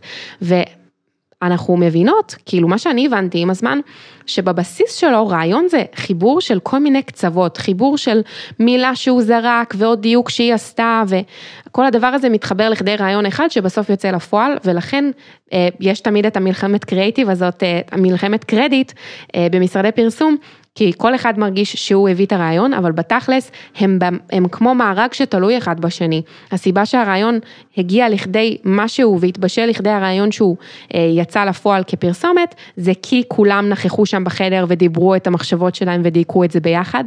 אנחנו 1.41 1.77
מבינות, 1.77 2.35
כאילו 2.45 2.67
מה 2.67 2.77
שאני 2.77 3.05
הבנתי 3.05 3.41
עם 3.41 3.49
הזמן, 3.49 3.79
שבבסיס 4.25 4.95
שלו 4.95 5.27
רעיון 5.27 5.67
זה 5.69 5.83
חיבור 5.95 6.41
של 6.41 6.59
כל 6.59 6.79
מיני 6.79 7.03
קצוות, 7.03 7.57
חיבור 7.57 7.97
של 7.97 8.21
מילה 8.59 8.95
שהוא 8.95 9.21
זרק 9.21 9.73
ועוד 9.77 10.01
דיוק 10.01 10.29
שהיא 10.29 10.53
עשתה 10.53 11.03
וכל 11.07 11.85
הדבר 11.85 12.07
הזה 12.07 12.29
מתחבר 12.29 12.69
לכדי 12.69 12.95
רעיון 12.95 13.25
אחד 13.25 13.51
שבסוף 13.51 13.89
יוצא 13.89 14.11
לפועל 14.11 14.57
ולכן 14.65 15.05
אה, 15.53 15.67
יש 15.79 15.99
תמיד 15.99 16.25
את 16.25 16.37
המלחמת 16.37 16.85
קריאיטיב 16.85 17.29
הזאת, 17.29 17.63
אה, 17.63 17.81
המלחמת 17.91 18.43
קרדיט 18.43 18.91
אה, 19.35 19.47
במשרדי 19.51 19.91
פרסום, 19.91 20.37
כי 20.75 20.91
כל 20.97 21.15
אחד 21.15 21.39
מרגיש 21.39 21.75
שהוא 21.75 22.09
הביא 22.09 22.25
את 22.25 22.33
הרעיון, 22.33 22.73
אבל 22.73 22.91
בתכלס 22.91 23.51
הם, 23.75 23.99
הם 24.31 24.47
כמו 24.47 24.75
מארג 24.75 25.13
שתלוי 25.13 25.57
אחד 25.57 25.79
בשני. 25.79 26.21
הסיבה 26.51 26.85
שהרעיון 26.85 27.39
הגיע 27.77 28.09
לכדי 28.09 28.57
משהו 28.65 29.19
והתבשל 29.21 29.65
לכדי 29.65 29.89
הרעיון 29.89 30.31
שהוא 30.31 30.57
אה, 30.93 30.99
יצא 31.15 31.43
לפועל 31.43 31.83
כפרסומת, 31.87 32.55
זה 32.77 32.91
כי 33.01 33.23
כולם 33.27 33.69
נכחו 33.69 34.05
שם 34.05 34.23
בחדר 34.23 34.65
ודיברו 34.67 35.15
את 35.15 35.27
המחשבות 35.27 35.75
שלהם 35.75 36.01
ודייקו 36.03 36.43
את 36.43 36.51
זה 36.51 36.59
ביחד. 36.59 37.03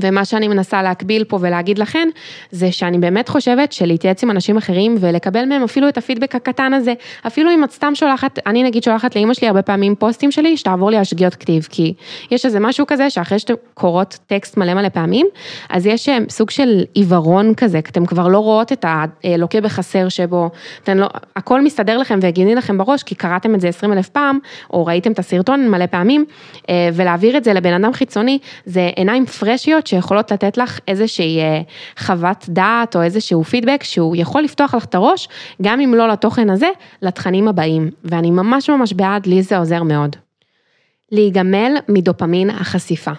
ומה 0.00 0.24
שאני 0.24 0.48
מנסה 0.48 0.82
להקביל 0.82 1.24
פה 1.24 1.38
ולהגיד 1.40 1.78
לכן, 1.78 2.08
זה 2.50 2.72
שאני 2.72 2.98
באמת 2.98 3.28
חושבת 3.28 3.72
שלהתייעץ 3.72 4.22
עם 4.22 4.30
אנשים 4.30 4.56
אחרים 4.56 4.96
ולקבל 5.00 5.44
מהם 5.44 5.62
אפילו 5.62 5.88
את 5.88 5.98
הפידבק 5.98 6.34
הקטן 6.34 6.72
הזה, 6.72 6.94
אפילו 7.26 7.50
אם 7.50 7.64
את 7.64 7.70
סתם 7.70 7.94
שולחת, 7.94 8.38
אני 8.46 8.62
נגיד 8.62 8.82
שולחת 8.82 9.16
לאימא 9.16 9.34
שלי 9.34 9.48
הרבה 9.48 9.62
פעמים 9.62 9.94
פוסטים 9.94 10.30
שלי, 10.30 10.56
שתעבור 10.56 10.90
לי 10.90 10.96
על 10.96 11.04
שגיאות 11.04 11.34
כתיב, 11.34 11.66
כי 11.70 11.94
יש 12.30 12.46
איזה 12.46 12.60
משהו 12.60 12.86
כזה 12.86 13.10
שאחרי 13.10 13.38
שאתם 13.38 13.54
קוראות 13.74 14.18
טקסט 14.26 14.56
מלא 14.56 14.74
מלא 14.74 14.88
פעמים, 14.88 15.26
אז 15.70 15.86
יש 15.86 16.08
אה, 16.08 16.18
סוג 16.28 16.50
של 16.50 16.84
עיוורון 16.94 17.54
כזה, 17.54 17.78
אתם 17.78 18.06
כבר 18.06 18.28
לא 18.28 18.38
רואות 18.38 18.72
את 18.72 18.84
הלוקה 18.88 19.60
בחסר 19.60 20.08
שבו, 20.08 20.50
לא, 20.94 21.06
הכל 21.36 21.60
מסתדר 21.60 21.98
לכם 21.98 22.18
והגיוני 22.22 22.54
לכם 22.54 22.78
בראש, 22.78 23.02
כי 23.02 23.14
קראתם 23.14 23.54
את 23.54 23.60
זה 23.60 23.68
20 23.68 23.92
אלף 23.92 24.08
פעם, 24.08 24.38
או 24.72 24.86
ראיתם 24.86 25.12
את 25.12 25.18
הסרטון 25.18 25.68
מלא 25.68 25.86
פעמים, 25.86 26.24
אה, 26.68 26.88
ולהעביר 26.92 27.36
את 27.36 27.44
זה 27.44 27.52
לבן 27.52 27.72
אדם 27.72 27.92
חיצוני, 27.92 28.38
זה 28.64 28.90
עיניים 28.96 29.26
פרשיות 29.26 29.86
שיכולות 29.88 30.32
לתת 30.32 30.56
לך 30.56 30.80
איזושהי 30.88 31.40
אה, 31.40 31.60
חוות 31.98 32.44
דעת 32.48 32.96
או 32.96 33.02
איזשהו 33.02 33.44
פידבק 33.44 33.82
שהוא 33.82 34.16
יכול 34.16 34.42
לפתוח 34.42 34.74
לך 34.74 34.84
את 34.84 34.94
הראש, 34.94 35.28
גם 35.62 35.80
אם 35.80 35.94
לא 35.94 36.08
לתוכן 36.08 36.50
הזה, 36.50 36.68
לתכנים 37.02 37.48
הבאים. 37.48 37.90
ואני 38.04 38.30
ממש 38.30 38.70
ממש 38.70 38.92
בעד, 38.92 39.26
לי 39.26 39.42
זה 39.42 39.58
עוזר 39.58 39.82
מאוד. 39.82 40.16
להיגמל 41.12 41.72
מדופמין 41.88 42.50
החשיפה. 42.50 43.12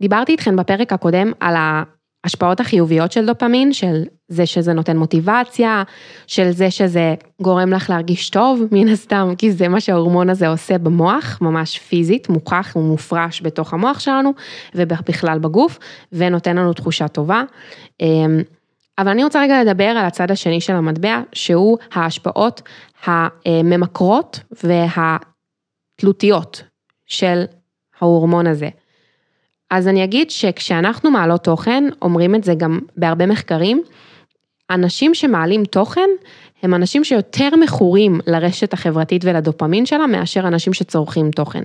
דיברתי 0.00 0.32
איתכם 0.32 0.56
בפרק 0.56 0.92
הקודם 0.92 1.32
על 1.40 1.54
ההשפעות 1.56 2.60
החיוביות 2.60 3.12
של 3.12 3.26
דופמין, 3.26 3.72
של 3.72 4.02
זה 4.32 4.46
שזה 4.46 4.72
נותן 4.72 4.96
מוטיבציה, 4.96 5.82
של 6.26 6.50
זה 6.50 6.70
שזה 6.70 7.14
גורם 7.42 7.72
לך 7.72 7.90
להרגיש 7.90 8.30
טוב, 8.30 8.62
מן 8.72 8.88
הסתם, 8.88 9.32
כי 9.38 9.52
זה 9.52 9.68
מה 9.68 9.80
שההורמון 9.80 10.30
הזה 10.30 10.48
עושה 10.48 10.78
במוח, 10.78 11.38
ממש 11.40 11.78
פיזית, 11.78 12.28
מוכח 12.28 12.72
ומופרש 12.76 13.42
בתוך 13.42 13.74
המוח 13.74 13.98
שלנו, 13.98 14.32
ובכלל 14.74 15.38
בגוף, 15.38 15.78
ונותן 16.12 16.56
לנו 16.56 16.72
תחושה 16.72 17.08
טובה. 17.08 17.42
אמ, 18.00 18.40
אבל 18.98 19.08
אני 19.08 19.24
רוצה 19.24 19.42
רגע 19.42 19.64
לדבר 19.64 19.84
על 19.84 20.04
הצד 20.04 20.30
השני 20.30 20.60
של 20.60 20.72
המטבע, 20.72 21.22
שהוא 21.32 21.78
ההשפעות 21.92 22.62
הממכרות 23.04 24.40
והתלותיות 26.00 26.62
של 27.06 27.44
ההורמון 28.00 28.46
הזה. 28.46 28.68
אז 29.70 29.88
אני 29.88 30.04
אגיד 30.04 30.30
שכשאנחנו 30.30 31.10
מעלות 31.10 31.44
תוכן, 31.44 31.84
אומרים 32.02 32.34
את 32.34 32.44
זה 32.44 32.54
גם 32.54 32.78
בהרבה 32.96 33.26
מחקרים, 33.26 33.82
אנשים 34.72 35.14
שמעלים 35.14 35.64
תוכן 35.64 36.10
הם 36.62 36.74
אנשים 36.74 37.04
שיותר 37.04 37.48
מכורים 37.60 38.20
לרשת 38.26 38.72
החברתית 38.72 39.24
ולדופמין 39.24 39.86
שלה 39.86 40.06
מאשר 40.06 40.40
אנשים 40.40 40.72
שצורכים 40.72 41.30
תוכן. 41.30 41.62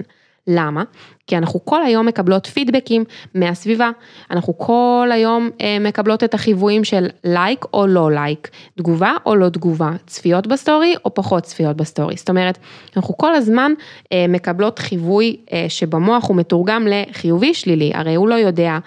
למה? 0.47 0.83
כי 1.27 1.37
אנחנו 1.37 1.65
כל 1.65 1.83
היום 1.83 2.05
מקבלות 2.05 2.47
פידבקים 2.47 3.03
מהסביבה, 3.33 3.89
אנחנו 4.31 4.57
כל 4.57 5.09
היום 5.11 5.49
אה, 5.61 5.77
מקבלות 5.79 6.23
את 6.23 6.33
החיוויים 6.33 6.83
של 6.83 7.07
לייק 7.23 7.65
או 7.73 7.87
לא 7.87 8.11
לייק, 8.11 8.49
תגובה 8.77 9.13
או 9.25 9.35
לא 9.35 9.49
תגובה, 9.49 9.91
צפיות 10.07 10.47
בסטורי 10.47 10.95
או 11.05 11.13
פחות 11.13 11.43
צפיות 11.43 11.77
בסטורי. 11.77 12.15
זאת 12.17 12.29
אומרת, 12.29 12.57
אנחנו 12.97 13.17
כל 13.17 13.35
הזמן 13.35 13.71
אה, 14.13 14.25
מקבלות 14.29 14.79
חיווי 14.79 15.37
אה, 15.53 15.65
שבמוח 15.69 16.27
הוא 16.27 16.37
מתורגם 16.37 16.87
לחיובי 16.89 17.53
שלילי, 17.53 17.91
הרי 17.93 18.15
הוא 18.15 18.27
לא 18.27 18.35
יודע. 18.35 18.77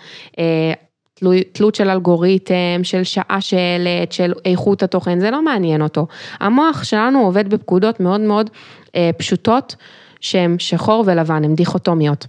תלות 1.53 1.75
של 1.75 1.91
אלגוריתם, 1.91 2.81
של 2.83 3.05
שעה 3.05 3.41
שהעלית, 3.41 4.12
של 4.12 4.33
איכות 4.45 4.83
התוכן, 4.83 5.21
זה 5.21 5.31
לא 5.31 5.43
מעניין 5.43 5.83
אותו. 5.83 6.07
המוח 6.41 6.85
שלנו 6.85 7.19
עובד 7.19 7.49
בפקודות 7.49 8.00
מאוד 8.00 8.21
מאוד 8.21 8.50
פשוטות. 9.17 9.77
שהן 10.21 10.57
שחור 10.59 11.05
ולבן, 11.07 11.45
הן 11.45 11.55
דיכוטומיות. 11.55 12.27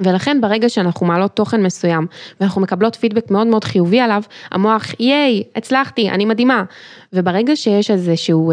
ולכן 0.00 0.40
ברגע 0.40 0.68
שאנחנו 0.68 1.06
מעלות 1.06 1.36
תוכן 1.36 1.62
מסוים 1.62 2.06
ואנחנו 2.40 2.60
מקבלות 2.60 2.96
פידבק 2.96 3.30
מאוד 3.30 3.46
מאוד 3.46 3.64
חיובי 3.64 4.00
עליו, 4.00 4.22
המוח, 4.50 4.86
ייי, 5.00 5.42
הצלחתי, 5.56 6.10
אני 6.10 6.24
מדהימה. 6.24 6.64
וברגע 7.12 7.56
שיש 7.56 7.90
איזשהו 7.90 8.52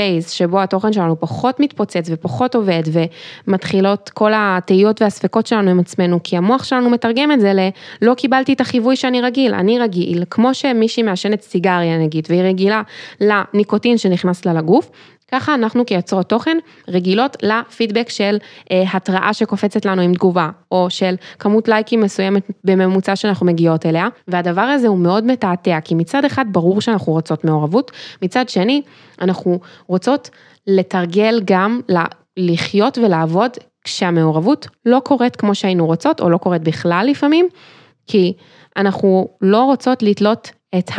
phase 0.00 0.30
שבו 0.30 0.60
התוכן 0.60 0.92
שלנו 0.92 1.20
פחות 1.20 1.60
מתפוצץ 1.60 2.08
ופחות 2.10 2.54
עובד 2.54 2.82
ומתחילות 3.46 4.10
כל 4.14 4.32
התהיות 4.34 5.02
והספקות 5.02 5.46
שלנו 5.46 5.70
עם 5.70 5.80
עצמנו, 5.80 6.20
כי 6.24 6.36
המוח 6.36 6.64
שלנו 6.64 6.90
מתרגם 6.90 7.32
את 7.32 7.40
זה 7.40 7.52
ל... 7.52 7.58
לא 8.02 8.14
קיבלתי 8.14 8.52
את 8.52 8.60
החיווי 8.60 8.96
שאני 8.96 9.20
רגיל, 9.20 9.54
אני 9.54 9.78
רגיל, 9.78 10.24
כמו 10.30 10.54
שמישהי 10.54 11.02
מעשנת 11.02 11.42
סיגריה 11.42 11.98
נגיד, 11.98 12.26
והיא 12.30 12.42
רגילה 12.42 12.82
לניקוטין 13.20 13.98
שנכנס 13.98 14.46
לה 14.46 14.52
לגוף, 14.52 14.90
ככה 15.32 15.54
אנחנו 15.54 15.86
כיוצרות 15.86 16.28
תוכן 16.28 16.56
רגילות 16.88 17.36
לפידבק 17.42 18.08
של 18.08 18.38
אה, 18.70 18.82
התראה 18.92 19.34
שקופצת 19.34 19.84
לנו 19.84 20.02
עם 20.02 20.14
תגובה, 20.14 20.50
או 20.72 20.90
של 20.90 21.14
כמות 21.38 21.68
לייקים 21.68 22.00
מסוימת 22.00 22.50
בממוצע 22.64 23.16
שאנחנו 23.16 23.46
מגיעות 23.46 23.86
אליה, 23.86 24.08
והדבר 24.28 24.60
הזה 24.60 24.88
הוא 24.88 24.98
מאוד 24.98 25.24
מתעתע, 25.24 25.78
כי 25.84 25.94
מצד 25.94 26.24
אחד 26.24 26.44
ברור 26.52 26.80
שאנחנו 26.80 27.12
רוצות 27.12 27.44
מעורבות, 27.44 27.90
מצד 28.22 28.48
שני 28.48 28.82
אנחנו 29.20 29.60
רוצות 29.86 30.30
לתרגל 30.66 31.40
גם 31.44 31.80
לחיות 32.36 32.98
ולעבוד 32.98 33.50
כשהמעורבות 33.84 34.66
לא 34.86 35.00
קורית 35.04 35.36
כמו 35.36 35.54
שהיינו 35.54 35.86
רוצות, 35.86 36.20
או 36.20 36.30
לא 36.30 36.38
קורית 36.38 36.62
בכלל 36.62 37.06
לפעמים, 37.10 37.48
כי 38.06 38.32
אנחנו 38.76 39.28
לא 39.40 39.64
רוצות 39.64 40.02
לתלות 40.02 40.50
את 40.78 40.90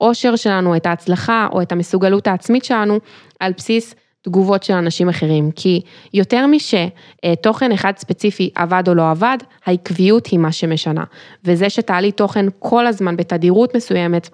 האושר 0.00 0.36
שלנו, 0.36 0.76
את 0.76 0.86
ההצלחה 0.86 1.48
או 1.52 1.62
את 1.62 1.72
המסוגלות 1.72 2.26
העצמית 2.26 2.64
שלנו 2.64 2.98
על 3.40 3.52
בסיס 3.56 3.94
תגובות 4.22 4.62
של 4.62 4.74
אנשים 4.74 5.08
אחרים, 5.08 5.50
כי 5.50 5.80
יותר 6.14 6.46
משתוכן 6.46 7.72
אחד 7.72 7.92
ספציפי 7.96 8.50
עבד 8.54 8.82
או 8.88 8.94
לא 8.94 9.10
עבד, 9.10 9.38
העקביות 9.64 10.26
היא 10.26 10.38
מה 10.38 10.52
שמשנה, 10.52 11.04
וזה 11.44 11.70
שתעלי 11.70 12.12
תוכן 12.12 12.46
כל 12.58 12.86
הזמן 12.86 13.16
בתדירות 13.16 13.76
מסוימת, 13.76 14.30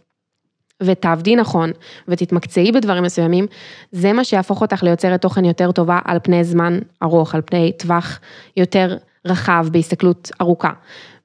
ותעבדי 0.82 1.36
נכון, 1.36 1.70
ותתמקצעי 2.08 2.72
בדברים 2.72 3.02
מסוימים, 3.02 3.46
זה 3.92 4.12
מה 4.12 4.24
שיהפוך 4.24 4.60
אותך 4.60 4.82
ליוצרת 4.82 5.22
תוכן 5.22 5.44
יותר 5.44 5.72
טובה 5.72 5.98
על 6.04 6.18
פני 6.22 6.44
זמן 6.44 6.78
ארוך, 7.02 7.34
על 7.34 7.42
פני 7.46 7.72
טווח 7.78 8.20
יותר 8.56 8.96
רחב 9.26 9.66
בהסתכלות 9.70 10.30
ארוכה. 10.40 10.70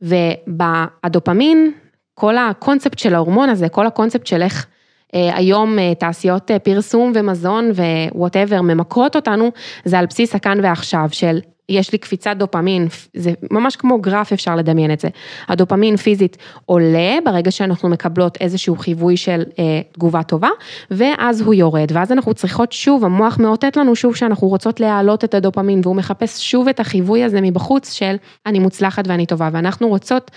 והדופמין, 0.01 1.71
כל 2.13 2.37
הקונספט 2.37 2.99
של 2.99 3.15
ההורמון 3.15 3.49
הזה, 3.49 3.69
כל 3.69 3.87
הקונספט 3.87 4.27
של 4.27 4.41
איך 4.41 4.67
אה, 5.15 5.37
היום 5.37 5.79
אה, 5.79 5.95
תעשיות 5.95 6.51
אה, 6.51 6.59
פרסום 6.59 7.11
ומזון 7.15 7.71
ו 8.11 8.17
whatever 8.17 8.61
ממכרות 8.61 9.15
אותנו, 9.15 9.51
זה 9.85 9.99
על 9.99 10.05
בסיס 10.05 10.35
הכאן 10.35 10.59
ועכשיו 10.63 11.07
של 11.11 11.39
יש 11.71 11.91
לי 11.91 11.97
קפיצת 11.97 12.35
דופמין, 12.37 12.87
זה 13.13 13.31
ממש 13.51 13.75
כמו 13.75 14.01
גרף 14.01 14.31
אפשר 14.31 14.55
לדמיין 14.55 14.93
את 14.93 14.99
זה. 14.99 15.07
הדופמין 15.47 15.97
פיזית 15.97 16.37
עולה 16.65 17.17
ברגע 17.25 17.51
שאנחנו 17.51 17.89
מקבלות 17.89 18.37
איזשהו 18.41 18.75
חיווי 18.75 19.17
של 19.17 19.43
אה, 19.59 19.81
תגובה 19.91 20.23
טובה, 20.23 20.49
ואז 20.91 21.41
הוא 21.41 21.53
יורד, 21.53 21.91
ואז 21.93 22.11
אנחנו 22.11 22.33
צריכות 22.33 22.71
שוב, 22.71 23.05
המוח 23.05 23.39
מאותת 23.39 23.77
לנו 23.77 23.95
שוב 23.95 24.15
שאנחנו 24.15 24.47
רוצות 24.47 24.79
להעלות 24.79 25.23
את 25.23 25.33
הדופמין, 25.33 25.81
והוא 25.83 25.95
מחפש 25.95 26.51
שוב 26.51 26.67
את 26.67 26.79
החיווי 26.79 27.23
הזה 27.23 27.41
מבחוץ 27.41 27.93
של 27.93 28.15
אני 28.45 28.59
מוצלחת 28.59 29.07
ואני 29.07 29.25
טובה, 29.25 29.49
ואנחנו 29.51 29.87
רוצות, 29.87 30.31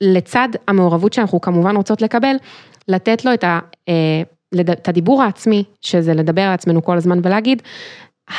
לצד 0.00 0.48
המעורבות 0.68 1.12
שאנחנו 1.12 1.40
כמובן 1.40 1.76
רוצות 1.76 2.02
לקבל, 2.02 2.36
לתת 2.88 3.24
לו 3.24 3.34
את, 3.34 3.44
ה, 3.44 3.58
אה, 3.88 4.22
את 4.60 4.88
הדיבור 4.88 5.22
העצמי, 5.22 5.64
שזה 5.80 6.14
לדבר 6.14 6.42
על 6.42 6.52
עצמנו 6.52 6.84
כל 6.84 6.96
הזמן 6.96 7.20
ולהגיד, 7.22 7.62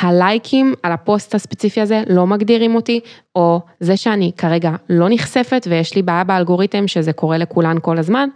הלייקים 0.00 0.74
על 0.82 0.92
הפוסט 0.92 1.34
הספציפי 1.34 1.80
הזה 1.80 2.02
לא 2.08 2.26
מגדירים 2.26 2.74
אותי, 2.74 3.00
או 3.36 3.60
זה 3.80 3.96
שאני 3.96 4.32
כרגע 4.36 4.72
לא 4.88 5.06
נחשפת 5.10 5.66
ויש 5.70 5.94
לי 5.94 6.02
בעיה 6.02 6.24
באלגוריתם, 6.24 6.88
שזה 6.88 7.12
קורה 7.12 7.38
לכולן 7.38 7.76
כל 7.82 7.98
הזמן, 7.98 8.28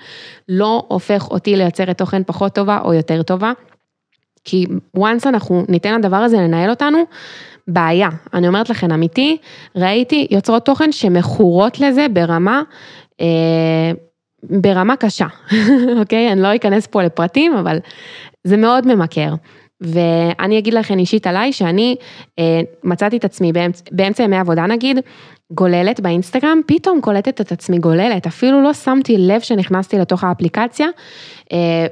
לא 0.48 0.84
הופך 0.88 1.30
אותי 1.30 1.56
לייצרת 1.56 1.98
תוכן 1.98 2.22
פחות 2.26 2.54
טובה 2.54 2.78
או 2.84 2.94
יותר 2.94 3.22
טובה. 3.22 3.52
כי 4.44 4.66
once 4.96 5.26
אנחנו 5.28 5.64
ניתן 5.68 5.98
לדבר 5.98 6.16
הזה 6.16 6.36
לנהל 6.36 6.70
אותנו, 6.70 6.98
בעיה. 7.68 8.08
אני 8.34 8.48
אומרת 8.48 8.70
לכם, 8.70 8.92
אמיתי, 8.92 9.36
ראיתי 9.76 10.26
יוצרות 10.30 10.64
תוכן 10.64 10.92
שמכורות 10.92 11.80
לזה 11.80 12.06
ברמה, 12.12 12.62
ברמה 14.42 14.96
קשה, 14.96 15.26
אוקיי? 16.00 16.32
אני 16.32 16.40
לא 16.40 16.56
אכנס 16.56 16.86
פה 16.86 17.02
לפרטים, 17.02 17.56
אבל 17.56 17.78
זה 18.44 18.56
מאוד 18.56 18.94
ממכר. 18.94 19.34
ואני 19.80 20.58
אגיד 20.58 20.74
לכם 20.74 20.98
אישית 20.98 21.26
עליי 21.26 21.52
שאני 21.52 21.96
אה, 22.38 22.60
מצאתי 22.84 23.16
את 23.16 23.24
עצמי 23.24 23.52
באמצע, 23.52 23.84
באמצע 23.92 24.22
ימי 24.22 24.36
עבודה 24.36 24.66
נגיד, 24.66 24.98
גוללת 25.52 26.00
באינסטגרם, 26.00 26.60
פתאום 26.66 27.00
קולטת 27.00 27.40
את 27.40 27.52
עצמי 27.52 27.78
גוללת, 27.78 28.26
אפילו 28.26 28.62
לא 28.62 28.72
שמתי 28.72 29.18
לב 29.18 29.40
שנכנסתי 29.40 29.98
לתוך 29.98 30.24
האפליקציה, 30.24 30.86
אה, 30.86 30.92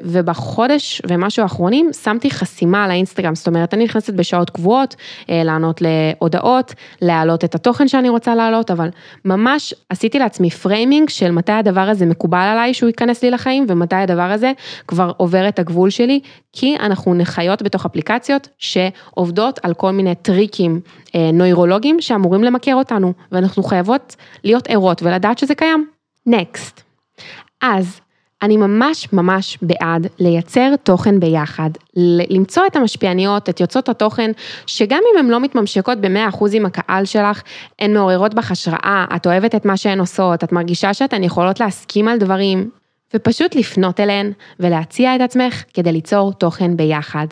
ובחודש 0.02 1.02
ומשהו 1.08 1.42
האחרונים 1.42 1.90
שמתי 2.02 2.30
חסימה 2.30 2.84
על 2.84 2.90
האינסטגרם, 2.90 3.34
זאת 3.34 3.46
אומרת 3.46 3.74
אני 3.74 3.84
נכנסת 3.84 4.14
בשעות 4.14 4.50
קבועות, 4.50 4.96
אה, 5.30 5.44
לענות 5.44 5.80
להודעות, 5.80 6.74
להעלות 7.02 7.44
את 7.44 7.54
התוכן 7.54 7.88
שאני 7.88 8.08
רוצה 8.08 8.34
להעלות, 8.34 8.70
אבל 8.70 8.88
ממש 9.24 9.74
עשיתי 9.88 10.18
לעצמי 10.18 10.50
framing 10.50 11.08
של 11.08 11.30
מתי 11.30 11.52
הדבר 11.52 11.80
הזה 11.80 12.06
מקובל 12.06 12.38
עליי 12.38 12.74
שהוא 12.74 12.86
ייכנס 12.86 13.22
לי 13.22 13.30
לחיים, 13.30 13.66
ומתי 13.68 13.96
הדבר 13.96 14.22
הזה 14.22 14.52
כבר 14.86 15.12
עובר 15.16 15.48
את 15.48 15.58
הגבול 15.58 15.90
שלי, 15.90 16.20
כי 16.52 16.76
אנחנו 16.80 17.14
חיות 17.14 17.62
בתוך 17.62 17.86
אפליקציות 17.86 18.48
שעובדות 18.58 19.60
על 19.62 19.74
כל 19.74 19.90
מיני 19.90 20.14
טריקים 20.14 20.80
אה, 21.14 21.30
נוירולוגיים 21.32 22.00
שאמורים 22.00 22.44
למכר 22.44 22.74
אותנו, 22.74 23.12
ואנחנו 23.32 23.62
חייבות 23.62 24.16
להיות 24.44 24.66
ערות 24.68 25.02
ולדעת 25.02 25.38
שזה 25.38 25.54
קיים. 25.54 25.86
Next. 26.26 26.82
אז 27.62 28.00
אני 28.42 28.56
ממש 28.56 29.12
ממש 29.12 29.58
בעד 29.62 30.06
לייצר 30.18 30.76
תוכן 30.82 31.20
ביחד, 31.20 31.70
למצוא 32.30 32.62
את 32.66 32.76
המשפיעניות, 32.76 33.48
את 33.48 33.60
יוצאות 33.60 33.88
התוכן, 33.88 34.30
שגם 34.66 35.00
אם 35.12 35.18
הן 35.18 35.30
לא 35.30 35.40
מתממשקות 35.40 35.98
ב-100% 35.98 36.44
עם 36.52 36.66
הקהל 36.66 37.04
שלך, 37.04 37.42
הן 37.78 37.94
מעוררות 37.94 38.34
בך 38.34 38.50
השראה, 38.50 39.04
את 39.16 39.26
אוהבת 39.26 39.54
את 39.54 39.64
מה 39.64 39.76
שהן 39.76 40.00
עושות, 40.00 40.44
את 40.44 40.52
מרגישה 40.52 40.94
שאתן 40.94 41.22
יכולות 41.22 41.60
להסכים 41.60 42.08
על 42.08 42.18
דברים, 42.18 42.70
ופשוט 43.14 43.54
לפנות 43.54 44.00
אליהן 44.00 44.32
ולהציע 44.60 45.16
את 45.16 45.20
עצמך 45.20 45.64
כדי 45.74 45.92
ליצור 45.92 46.32
תוכן 46.32 46.76
ביחד. 46.76 47.26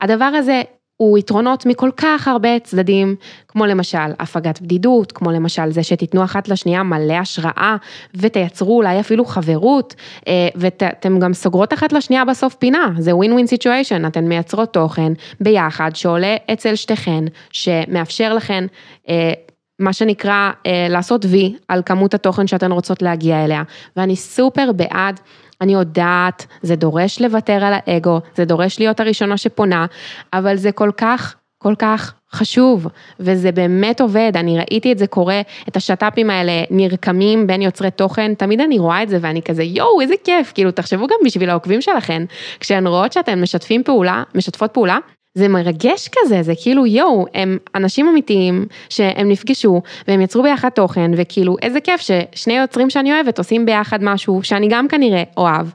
הדבר 0.00 0.24
הזה 0.24 0.62
הוא 0.98 1.18
יתרונות 1.18 1.66
מכל 1.66 1.90
כך 1.96 2.28
הרבה 2.28 2.58
צדדים, 2.58 3.16
כמו 3.48 3.66
למשל 3.66 3.98
הפגת 4.18 4.60
בדידות, 4.60 5.12
כמו 5.12 5.30
למשל 5.30 5.70
זה 5.70 5.82
שתיתנו 5.82 6.24
אחת 6.24 6.48
לשנייה 6.48 6.82
מלא 6.82 7.14
השראה 7.14 7.76
ותייצרו 8.14 8.76
אולי 8.76 9.00
אפילו 9.00 9.24
חברות, 9.24 9.94
אה, 10.28 10.48
ואתם 10.54 11.18
גם 11.18 11.34
סוגרות 11.34 11.72
אחת 11.72 11.92
לשנייה 11.92 12.24
בסוף 12.24 12.54
פינה, 12.54 12.90
זה 12.98 13.16
win 13.16 13.32
win 13.32 13.46
situation, 13.46 14.06
אתן 14.06 14.24
מייצרות 14.24 14.72
תוכן 14.72 15.12
ביחד 15.40 15.90
שעולה 15.94 16.36
אצל 16.52 16.74
שתיכן, 16.74 17.24
שמאפשר 17.52 18.34
לכן 18.34 18.64
אה, 19.08 19.32
מה 19.78 19.92
שנקרא 19.92 20.50
אה, 20.66 20.86
לעשות 20.90 21.24
וי 21.24 21.54
על 21.68 21.82
כמות 21.86 22.14
התוכן 22.14 22.46
שאתן 22.46 22.72
רוצות 22.72 23.02
להגיע 23.02 23.44
אליה, 23.44 23.62
ואני 23.96 24.16
סופר 24.16 24.72
בעד. 24.72 25.20
אני 25.60 25.72
יודעת, 25.72 26.46
זה 26.62 26.76
דורש 26.76 27.20
לוותר 27.20 27.64
על 27.64 27.74
האגו, 27.76 28.20
זה 28.36 28.44
דורש 28.44 28.78
להיות 28.78 29.00
הראשונה 29.00 29.36
שפונה, 29.36 29.86
אבל 30.32 30.56
זה 30.56 30.72
כל 30.72 30.90
כך, 30.96 31.36
כל 31.62 31.74
כך 31.78 32.14
חשוב, 32.32 32.86
וזה 33.20 33.52
באמת 33.52 34.00
עובד, 34.00 34.32
אני 34.34 34.58
ראיתי 34.58 34.92
את 34.92 34.98
זה 34.98 35.06
קורה, 35.06 35.40
את 35.68 35.76
השת"פים 35.76 36.30
האלה 36.30 36.52
נרקמים 36.70 37.46
בין 37.46 37.62
יוצרי 37.62 37.90
תוכן, 37.90 38.34
תמיד 38.34 38.60
אני 38.60 38.78
רואה 38.78 39.02
את 39.02 39.08
זה 39.08 39.18
ואני 39.20 39.42
כזה 39.42 39.62
יואו 39.62 40.00
איזה 40.00 40.14
כיף, 40.24 40.52
כאילו 40.54 40.70
תחשבו 40.70 41.06
גם 41.06 41.16
בשביל 41.24 41.50
העוקבים 41.50 41.80
שלכם, 41.82 42.24
כשהן 42.60 42.86
רואות 42.86 43.12
שאתן 43.12 43.40
משתפים 43.40 43.82
פעולה, 43.84 44.22
משתפות 44.34 44.70
פעולה, 44.70 44.98
זה 45.38 45.48
מרגש 45.48 46.08
כזה, 46.12 46.42
זה 46.42 46.52
כאילו 46.62 46.86
יואו, 46.86 47.26
הם 47.34 47.58
אנשים 47.74 48.08
אמיתיים 48.08 48.66
שהם 48.88 49.28
נפגשו 49.28 49.82
והם 50.08 50.20
יצרו 50.20 50.42
ביחד 50.42 50.68
תוכן 50.68 51.10
וכאילו 51.16 51.56
איזה 51.62 51.80
כיף 51.80 52.00
ששני 52.00 52.56
יוצרים 52.58 52.90
שאני 52.90 53.12
אוהבת 53.12 53.38
עושים 53.38 53.66
ביחד 53.66 53.98
משהו 54.02 54.42
שאני 54.42 54.68
גם 54.70 54.88
כנראה 54.88 55.22
אוהב. 55.36 55.66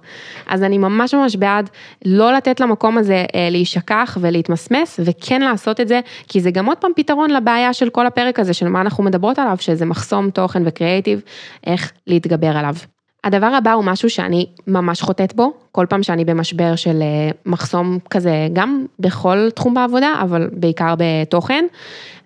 אז 0.47 0.63
אני 0.63 0.77
ממש 0.77 1.13
ממש 1.13 1.35
בעד 1.35 1.69
לא 2.05 2.33
לתת 2.33 2.59
למקום 2.59 2.97
הזה 2.97 3.25
אה, 3.35 3.47
להישכח 3.51 4.17
ולהתמסמס 4.21 4.99
וכן 5.03 5.41
לעשות 5.41 5.79
את 5.79 5.87
זה, 5.87 5.99
כי 6.27 6.41
זה 6.41 6.51
גם 6.51 6.65
עוד 6.65 6.77
פעם 6.77 6.91
פתרון 6.95 7.29
לבעיה 7.29 7.73
של 7.73 7.89
כל 7.89 8.07
הפרק 8.07 8.39
הזה 8.39 8.53
של 8.53 8.67
מה 8.67 8.81
אנחנו 8.81 9.03
מדברות 9.03 9.39
עליו, 9.39 9.57
שזה 9.59 9.85
מחסום 9.85 10.29
תוכן 10.29 10.63
וקריאיטיב, 10.65 11.21
איך 11.67 11.91
להתגבר 12.07 12.57
עליו. 12.57 12.75
הדבר 13.23 13.45
הבא 13.45 13.71
הוא 13.73 13.83
משהו 13.85 14.09
שאני 14.09 14.45
ממש 14.67 15.01
חוטאת 15.01 15.35
בו, 15.35 15.53
כל 15.71 15.85
פעם 15.89 16.03
שאני 16.03 16.25
במשבר 16.25 16.75
של 16.75 17.01
אה, 17.01 17.29
מחסום 17.45 17.99
כזה, 18.09 18.47
גם 18.53 18.85
בכל 18.99 19.49
תחום 19.55 19.73
בעבודה, 19.73 20.13
אבל 20.21 20.49
בעיקר 20.53 20.93
בתוכן, 20.97 21.65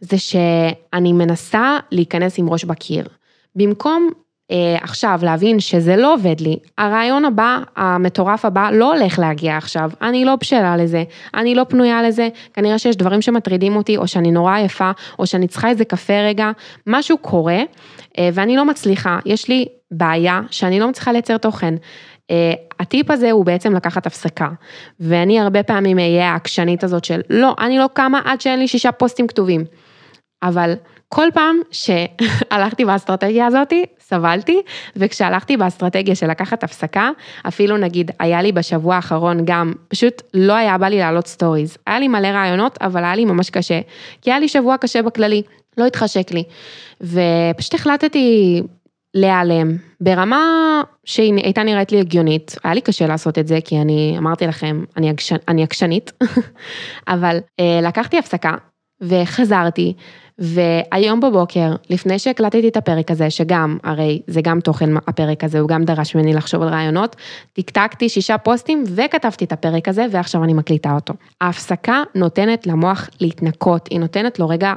זה 0.02 0.18
שאני 0.18 1.14
מנסה 1.14 1.78
להיכנס 1.92 2.40
עם 2.40 2.50
ראש 2.50 2.64
בקיר. 2.64 3.08
במקום 3.56 4.10
עכשיו 4.82 5.20
להבין 5.24 5.60
שזה 5.60 5.96
לא 5.96 6.14
עובד 6.14 6.42
לי, 6.42 6.58
הרעיון 6.78 7.26
הבא, 7.26 7.60
המטורף 7.76 8.46
הבא, 8.46 8.70
לא 8.74 8.94
הולך 8.94 9.20
להגיע 9.20 9.58
עכשיו, 9.58 9.92
אני 10.02 10.26
לא 10.26 10.36
בשלה 10.36 10.78
לזה, 10.78 11.04
אני 11.34 11.56
לא 11.56 11.64
פנויה 11.70 12.04
לזה, 12.04 12.30
כנראה 12.54 12.80
שיש 12.80 12.96
דברים 12.96 13.22
שמטרידים 13.22 13.76
אותי, 13.76 13.98
או 13.98 14.08
שאני 14.08 14.32
נורא 14.32 14.58
יפה, 14.58 14.92
או 15.20 15.28
שאני 15.28 15.48
צריכה 15.48 15.70
איזה 15.70 15.86
קפה 15.86 16.14
רגע, 16.14 16.52
משהו 16.88 17.18
קורה, 17.18 17.60
אה, 18.18 18.30
ואני 18.34 18.56
לא 18.56 18.66
מצליחה, 18.66 19.20
יש 19.26 19.48
לי 19.48 19.66
בעיה 19.92 20.42
שאני 20.52 20.80
לא 20.80 20.90
מצליחה 20.90 21.12
לייצר 21.12 21.38
תוכן. 21.38 21.76
אה, 22.32 22.54
הטיפ 22.80 23.12
הזה 23.12 23.32
הוא 23.32 23.46
בעצם 23.46 23.76
לקחת 23.76 24.06
הפסקה, 24.06 24.50
ואני 25.00 25.40
הרבה 25.40 25.64
פעמים 25.64 26.00
אהיה 26.00 26.32
העקשנית 26.32 26.84
הזאת 26.84 27.04
של 27.04 27.22
לא, 27.30 27.56
אני 27.60 27.78
לא 27.78 27.90
קמה 27.94 28.22
עד 28.26 28.42
שאין 28.42 28.60
לי 28.60 28.68
שישה 28.68 28.92
פוסטים 28.92 29.28
כתובים. 29.28 29.66
אבל 30.44 30.74
כל 31.10 31.28
פעם 31.34 31.60
שהלכתי 31.72 32.86
באסטרטגיה 32.86 33.46
הזאתי, 33.46 33.86
סבלתי, 34.00 34.62
וכשהלכתי 34.96 35.58
באסטרטגיה 35.58 36.16
של 36.16 36.28
לקחת 36.28 36.64
הפסקה, 36.64 37.10
אפילו 37.48 37.78
נגיד 37.78 38.12
היה 38.20 38.42
לי 38.42 38.52
בשבוע 38.52 38.96
האחרון 38.96 39.46
גם, 39.46 39.74
פשוט 39.88 40.22
לא 40.34 40.54
היה 40.54 40.78
בא 40.78 40.88
לי 40.88 40.98
לעלות 40.98 41.28
סטוריז. 41.28 41.78
היה 41.88 42.00
לי 42.00 42.08
מלא 42.08 42.28
רעיונות, 42.28 42.78
אבל 42.82 43.04
היה 43.04 43.16
לי 43.16 43.26
ממש 43.26 43.50
קשה, 43.50 43.80
כי 44.22 44.32
היה 44.32 44.40
לי 44.40 44.48
שבוע 44.48 44.78
קשה 44.78 45.02
בכללי, 45.02 45.42
לא 45.78 45.86
התחשק 45.86 46.32
לי. 46.32 46.44
ופשוט 47.02 47.74
החלטתי 47.74 48.62
להיעלם, 49.14 49.78
ברמה 50.02 50.82
שהיא 51.06 51.34
הייתה 51.44 51.64
נראית 51.64 51.92
לי 51.92 52.00
הגיונית, 52.00 52.56
היה 52.64 52.74
לי 52.74 52.82
קשה 52.82 53.08
לעשות 53.08 53.38
את 53.38 53.48
זה 53.48 53.60
כי 53.66 53.82
אני 53.82 54.16
אמרתי 54.18 54.48
לכם, 54.48 54.84
אני, 54.98 55.10
עקש, 55.10 55.34
אני 55.48 55.64
עקשנית, 55.64 56.12
אבל 57.08 57.38
אה, 57.60 57.80
לקחתי 57.84 58.18
הפסקה 58.18 58.52
וחזרתי, 59.02 59.94
והיום 60.40 61.20
בבוקר, 61.20 61.76
לפני 61.90 62.20
שהקלטתי 62.20 62.68
את 62.68 62.78
הפרק 62.78 63.12
הזה, 63.12 63.30
שגם, 63.30 63.78
הרי 63.84 64.22
זה 64.28 64.42
גם 64.42 64.60
תוכן 64.60 64.98
הפרק 64.98 65.44
הזה, 65.44 65.60
הוא 65.60 65.70
גם 65.70 65.84
דרש 65.84 66.16
ממני 66.16 66.34
לחשוב 66.34 66.62
על 66.62 66.70
רעיונות, 66.70 67.16
טקטקתי 67.54 68.10
שישה 68.10 68.38
פוסטים 68.38 68.84
וכתבתי 68.96 69.46
את 69.46 69.52
הפרק 69.52 69.88
הזה, 69.88 70.06
ועכשיו 70.12 70.44
אני 70.44 70.54
מקליטה 70.54 70.94
אותו. 70.94 71.14
ההפסקה 71.42 72.04
נותנת 72.16 72.68
למוח 72.68 73.10
להתנקות, 73.22 73.88
היא 73.88 74.00
נותנת 74.00 74.40
לו 74.40 74.50
רגע 74.50 74.74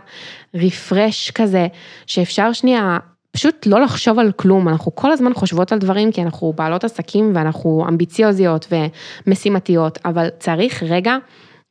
רפרש 0.54 1.30
כזה, 1.30 1.66
שאפשר 2.06 2.52
שנייה 2.52 2.98
פשוט 3.32 3.66
לא 3.66 3.80
לחשוב 3.80 4.18
על 4.18 4.32
כלום, 4.32 4.68
אנחנו 4.68 4.94
כל 4.94 5.12
הזמן 5.12 5.34
חושבות 5.34 5.72
על 5.72 5.78
דברים 5.78 6.12
כי 6.12 6.22
אנחנו 6.22 6.52
בעלות 6.56 6.84
עסקים 6.84 7.32
ואנחנו 7.34 7.84
אמביציוזיות 7.88 8.72
ומשימתיות, 9.26 9.98
אבל 10.04 10.28
צריך 10.38 10.82
רגע 10.82 11.16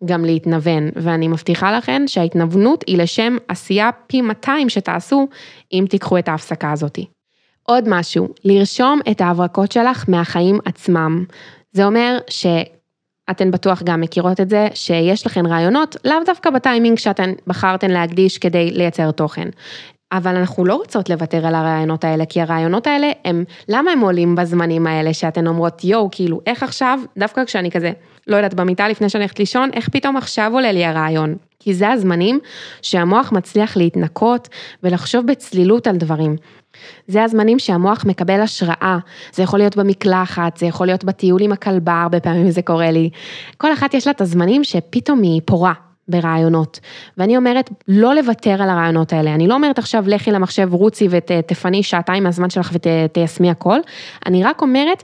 גם 0.06 0.26
להתנוון, 0.26 0.90
ואני 0.96 1.28
מבטיחה 1.28 1.78
לכן 1.78 2.08
שההתנוונות 2.08 2.84
היא 2.88 2.98
לשם 2.98 3.38
עשייה 3.48 3.90
פי 4.08 4.22
200 4.22 4.70
שתעשו 4.70 5.28
אם 5.74 5.86
תיקחו 5.90 6.18
את 6.18 6.28
ההפסקה 6.28 6.72
הזאתי. 6.72 7.06
עוד 7.64 7.84
משהו, 7.88 8.28
לרשום 8.46 9.00
את 9.12 9.22
ההברקות 9.22 9.72
שלך 9.72 10.06
מהחיים 10.08 10.60
עצמם. 10.66 11.26
זה 11.72 11.86
אומר 11.86 12.18
ש... 12.30 12.46
אתן 13.32 13.52
בטוח 13.52 13.84
גם 13.84 14.02
מכירות 14.02 14.40
את 14.40 14.50
זה, 14.50 14.68
שיש 14.74 15.26
לכן 15.26 15.46
רעיונות, 15.46 15.96
לאו 16.06 16.18
דווקא 16.26 16.50
בטיימינג 16.50 16.98
שאתן 16.98 17.34
בחרתן 17.48 17.92
להקדיש 17.92 18.38
כדי 18.38 18.72
לייצר 18.72 19.12
תוכן. 19.12 19.50
אבל 20.12 20.36
אנחנו 20.36 20.66
לא 20.66 20.76
רוצות 20.76 21.10
לוותר 21.10 21.48
על 21.48 21.56
הרעיונות 21.56 22.04
האלה, 22.04 22.26
כי 22.26 22.42
הרעיונות 22.42 22.88
האלה 22.88 23.12
הם, 23.26 23.44
למה 23.68 23.92
הם 23.92 24.00
עולים 24.00 24.36
בזמנים 24.36 24.88
האלה 24.88 25.14
שאתן 25.14 25.48
אומרות 25.48 25.84
יואו, 25.84 26.10
כאילו, 26.12 26.42
איך 26.46 26.64
עכשיו, 26.64 27.00
דווקא 27.18 27.46
כשאני 27.46 27.72
כזה, 27.72 27.92
לא 28.30 28.36
יודעת, 28.36 28.54
במיטה 28.54 28.88
לפני 28.88 29.10
שאני 29.10 29.24
הולכת 29.24 29.40
לישון, 29.40 29.70
איך 29.74 29.90
פתאום 29.90 30.18
עכשיו 30.18 30.52
עולה 30.54 30.72
לי 30.72 30.86
הרעיון? 30.86 31.36
כי 31.60 31.74
זה 31.74 31.90
הזמנים 31.90 32.40
שהמוח 32.82 33.32
מצליח 33.32 33.78
להתנקות 33.78 34.50
ולחשוב 34.84 35.26
בצלילות 35.26 35.88
על 35.88 35.98
דברים. 35.98 36.36
זה 37.08 37.24
הזמנים 37.24 37.60
שהמוח 37.60 38.06
מקבל 38.06 38.42
השראה, 38.42 38.98
זה 39.34 39.44
יכול 39.44 39.60
להיות 39.60 39.78
במקלחת, 39.78 40.58
זה 40.58 40.66
יכול 40.66 40.88
להיות 40.88 41.04
בטיול 41.04 41.42
עם 41.42 41.52
הכלבה, 41.52 42.02
הרבה 42.02 42.20
פעמים 42.20 42.50
זה 42.52 42.62
קורה 42.62 42.92
לי. 42.92 43.10
כל 43.58 43.74
אחת 43.74 43.94
יש 43.94 44.08
לה 44.08 44.12
את 44.12 44.22
הזמנים 44.22 44.64
שפתאום 44.64 45.22
היא 45.22 45.42
פורה, 45.46 45.74
ברעיונות. 46.08 46.80
ואני 47.18 47.38
אומרת, 47.38 47.70
לא 47.88 48.16
לוותר 48.16 48.62
על 48.62 48.70
הרעיונות 48.70 49.14
האלה. 49.14 49.36
אני 49.36 49.48
לא 49.48 49.54
אומרת 49.54 49.80
עכשיו, 49.80 50.04
לכי 50.08 50.32
למחשב, 50.32 50.74
רוצי 50.74 51.08
ותפני 51.10 51.84
שעתיים 51.84 52.24
מהזמן 52.24 52.50
שלך 52.50 52.72
ותיישמי 52.74 53.50
הכל. 53.50 53.80
אני 54.26 54.44
רק 54.44 54.62
אומרת, 54.62 55.04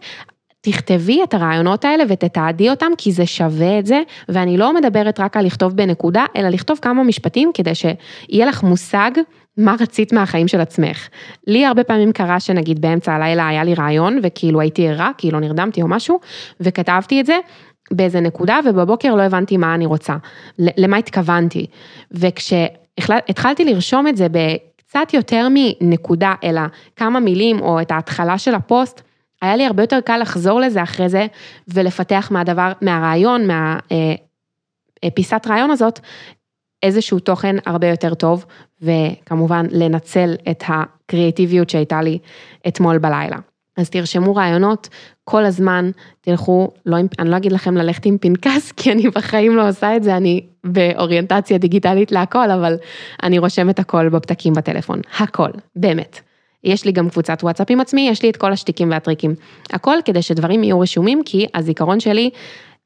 תכתבי 0.66 1.24
את 1.24 1.34
הרעיונות 1.34 1.86
האלה 1.86 2.04
ותתעדי 2.10 2.70
אותם, 2.70 2.92
כי 2.98 3.12
זה 3.12 3.26
שווה 3.26 3.80
את 3.80 3.86
זה, 3.86 4.02
ואני 4.30 4.58
לא 4.58 4.76
מדברת 4.76 5.20
רק 5.20 5.38
על 5.38 5.46
לכתוב 5.46 5.76
בנקודה, 5.76 6.26
אלא 6.38 6.50
לכתוב 6.50 6.80
כמה 6.82 7.04
משפטים 7.04 7.52
כדי 7.54 7.76
שיהיה 7.76 8.46
לך 8.46 8.64
מושג 8.64 9.12
מה 9.58 9.76
רצית 9.80 10.14
מהחיים 10.14 10.48
של 10.48 10.62
עצמך. 10.62 11.08
לי 11.48 11.66
הרבה 11.66 11.84
פעמים 11.84 12.12
קרה 12.12 12.40
שנגיד 12.40 12.82
באמצע 12.82 13.14
הלילה 13.14 13.48
היה 13.48 13.64
לי 13.64 13.74
רעיון, 13.74 14.20
וכאילו 14.24 14.62
הייתי 14.62 14.88
ערה, 14.88 15.12
כאילו 15.18 15.40
נרדמתי 15.40 15.82
או 15.82 15.88
משהו, 15.88 16.20
וכתבתי 16.60 17.22
את 17.22 17.26
זה, 17.26 17.38
באיזה 17.92 18.20
נקודה 18.20 18.60
ובבוקר 18.66 19.16
לא 19.16 19.22
הבנתי 19.22 19.58
מה 19.58 19.76
אני 19.76 19.86
רוצה, 19.86 20.16
למה 20.60 20.98
התכוונתי. 20.98 21.66
וכשהתחלתי 22.12 23.66
לרשום 23.66 24.08
את 24.08 24.18
זה 24.18 24.28
בקצת 24.32 25.14
יותר 25.14 25.48
מנקודה, 25.52 26.34
אלא 26.44 26.62
כמה 26.96 27.20
מילים 27.20 27.60
או 27.60 27.82
את 27.82 27.92
ההתחלה 27.92 28.38
של 28.38 28.56
הפוסט, 28.56 29.02
היה 29.46 29.56
לי 29.56 29.66
הרבה 29.66 29.84
יותר 29.84 30.00
קל 30.06 30.18
לחזור 30.18 30.60
לזה 30.60 30.84
אחרי 30.84 31.10
זה 31.10 31.26
ולפתח 31.68 32.28
מהדבר, 32.32 32.72
מהרעיון, 32.82 33.48
מהפיסת 35.02 35.42
אה, 35.48 35.52
רעיון 35.54 35.72
הזאת, 35.72 36.00
איזשהו 36.84 37.20
תוכן 37.20 37.56
הרבה 37.66 37.88
יותר 37.88 38.14
טוב, 38.14 38.46
וכמובן 38.82 39.66
לנצל 39.72 40.36
את 40.52 40.64
הקריאטיביות 40.68 41.70
שהייתה 41.70 42.02
לי 42.02 42.20
אתמול 42.68 42.98
בלילה. 42.98 43.38
אז 43.78 43.90
תרשמו 43.90 44.36
רעיונות 44.36 44.90
כל 45.24 45.46
הזמן, 45.46 45.92
תלכו, 46.22 46.72
לא, 46.86 46.98
אני 47.20 47.30
לא 47.30 47.38
אגיד 47.38 47.52
לכם 47.52 47.78
ללכת 47.78 48.06
עם 48.06 48.18
פנקס, 48.18 48.72
כי 48.78 48.92
אני 48.92 49.10
בחיים 49.10 49.56
לא 49.56 49.70
עושה 49.70 49.96
את 49.96 50.04
זה, 50.04 50.18
אני 50.18 50.46
באוריינטציה 50.64 51.58
דיגיטלית 51.58 52.12
להכל, 52.12 52.52
אבל 52.52 52.76
אני 53.24 53.40
רושמת 53.40 53.80
הכל 53.80 54.10
בפתקים 54.10 54.54
בטלפון, 54.54 55.02
הכל, 55.20 55.50
באמת. 55.76 56.20
יש 56.66 56.86
לי 56.86 56.92
גם 56.92 57.10
קבוצת 57.10 57.44
וואטסאפ 57.44 57.68
עם 57.70 57.80
עצמי, 57.80 58.10
יש 58.10 58.24
לי 58.24 58.30
את 58.30 58.38
כל 58.38 58.54
השטיקים 58.54 58.92
והטריקים. 58.92 59.36
הכל 59.70 59.98
כדי 60.06 60.22
שדברים 60.22 60.64
יהיו 60.64 60.80
רשומים, 60.80 61.22
כי 61.26 61.46
הזיכרון 61.54 62.00
שלי 62.00 62.30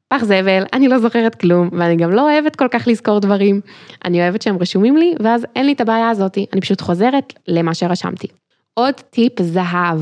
פח 0.08 0.24
זבל, 0.24 0.64
אני 0.74 0.88
לא 0.88 1.00
זוכרת 1.00 1.36
כלום, 1.36 1.70
ואני 1.72 1.96
גם 1.96 2.12
לא 2.12 2.32
אוהבת 2.32 2.56
כל 2.56 2.68
כך 2.72 2.88
לזכור 2.88 3.20
דברים. 3.20 3.62
אני 4.06 4.22
אוהבת 4.22 4.42
שהם 4.42 4.58
רשומים 4.58 4.98
לי, 4.98 5.14
ואז 5.24 5.46
אין 5.56 5.66
לי 5.66 5.74
את 5.74 5.82
הבעיה 5.82 6.10
הזאתי, 6.10 6.46
אני 6.54 6.62
פשוט 6.62 6.82
חוזרת 6.82 7.34
למה 7.48 7.74
שרשמתי. 7.74 8.28
עוד 8.74 8.94
טיפ 8.94 9.42
זהב, 9.42 10.00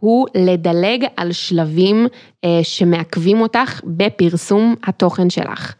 הוא 0.00 0.26
לדלג 0.34 1.04
על 1.16 1.32
שלבים 1.32 2.06
אה, 2.44 2.60
שמעכבים 2.62 3.40
אותך 3.40 3.80
בפרסום 3.84 4.74
התוכן 4.84 5.30
שלך. 5.30 5.74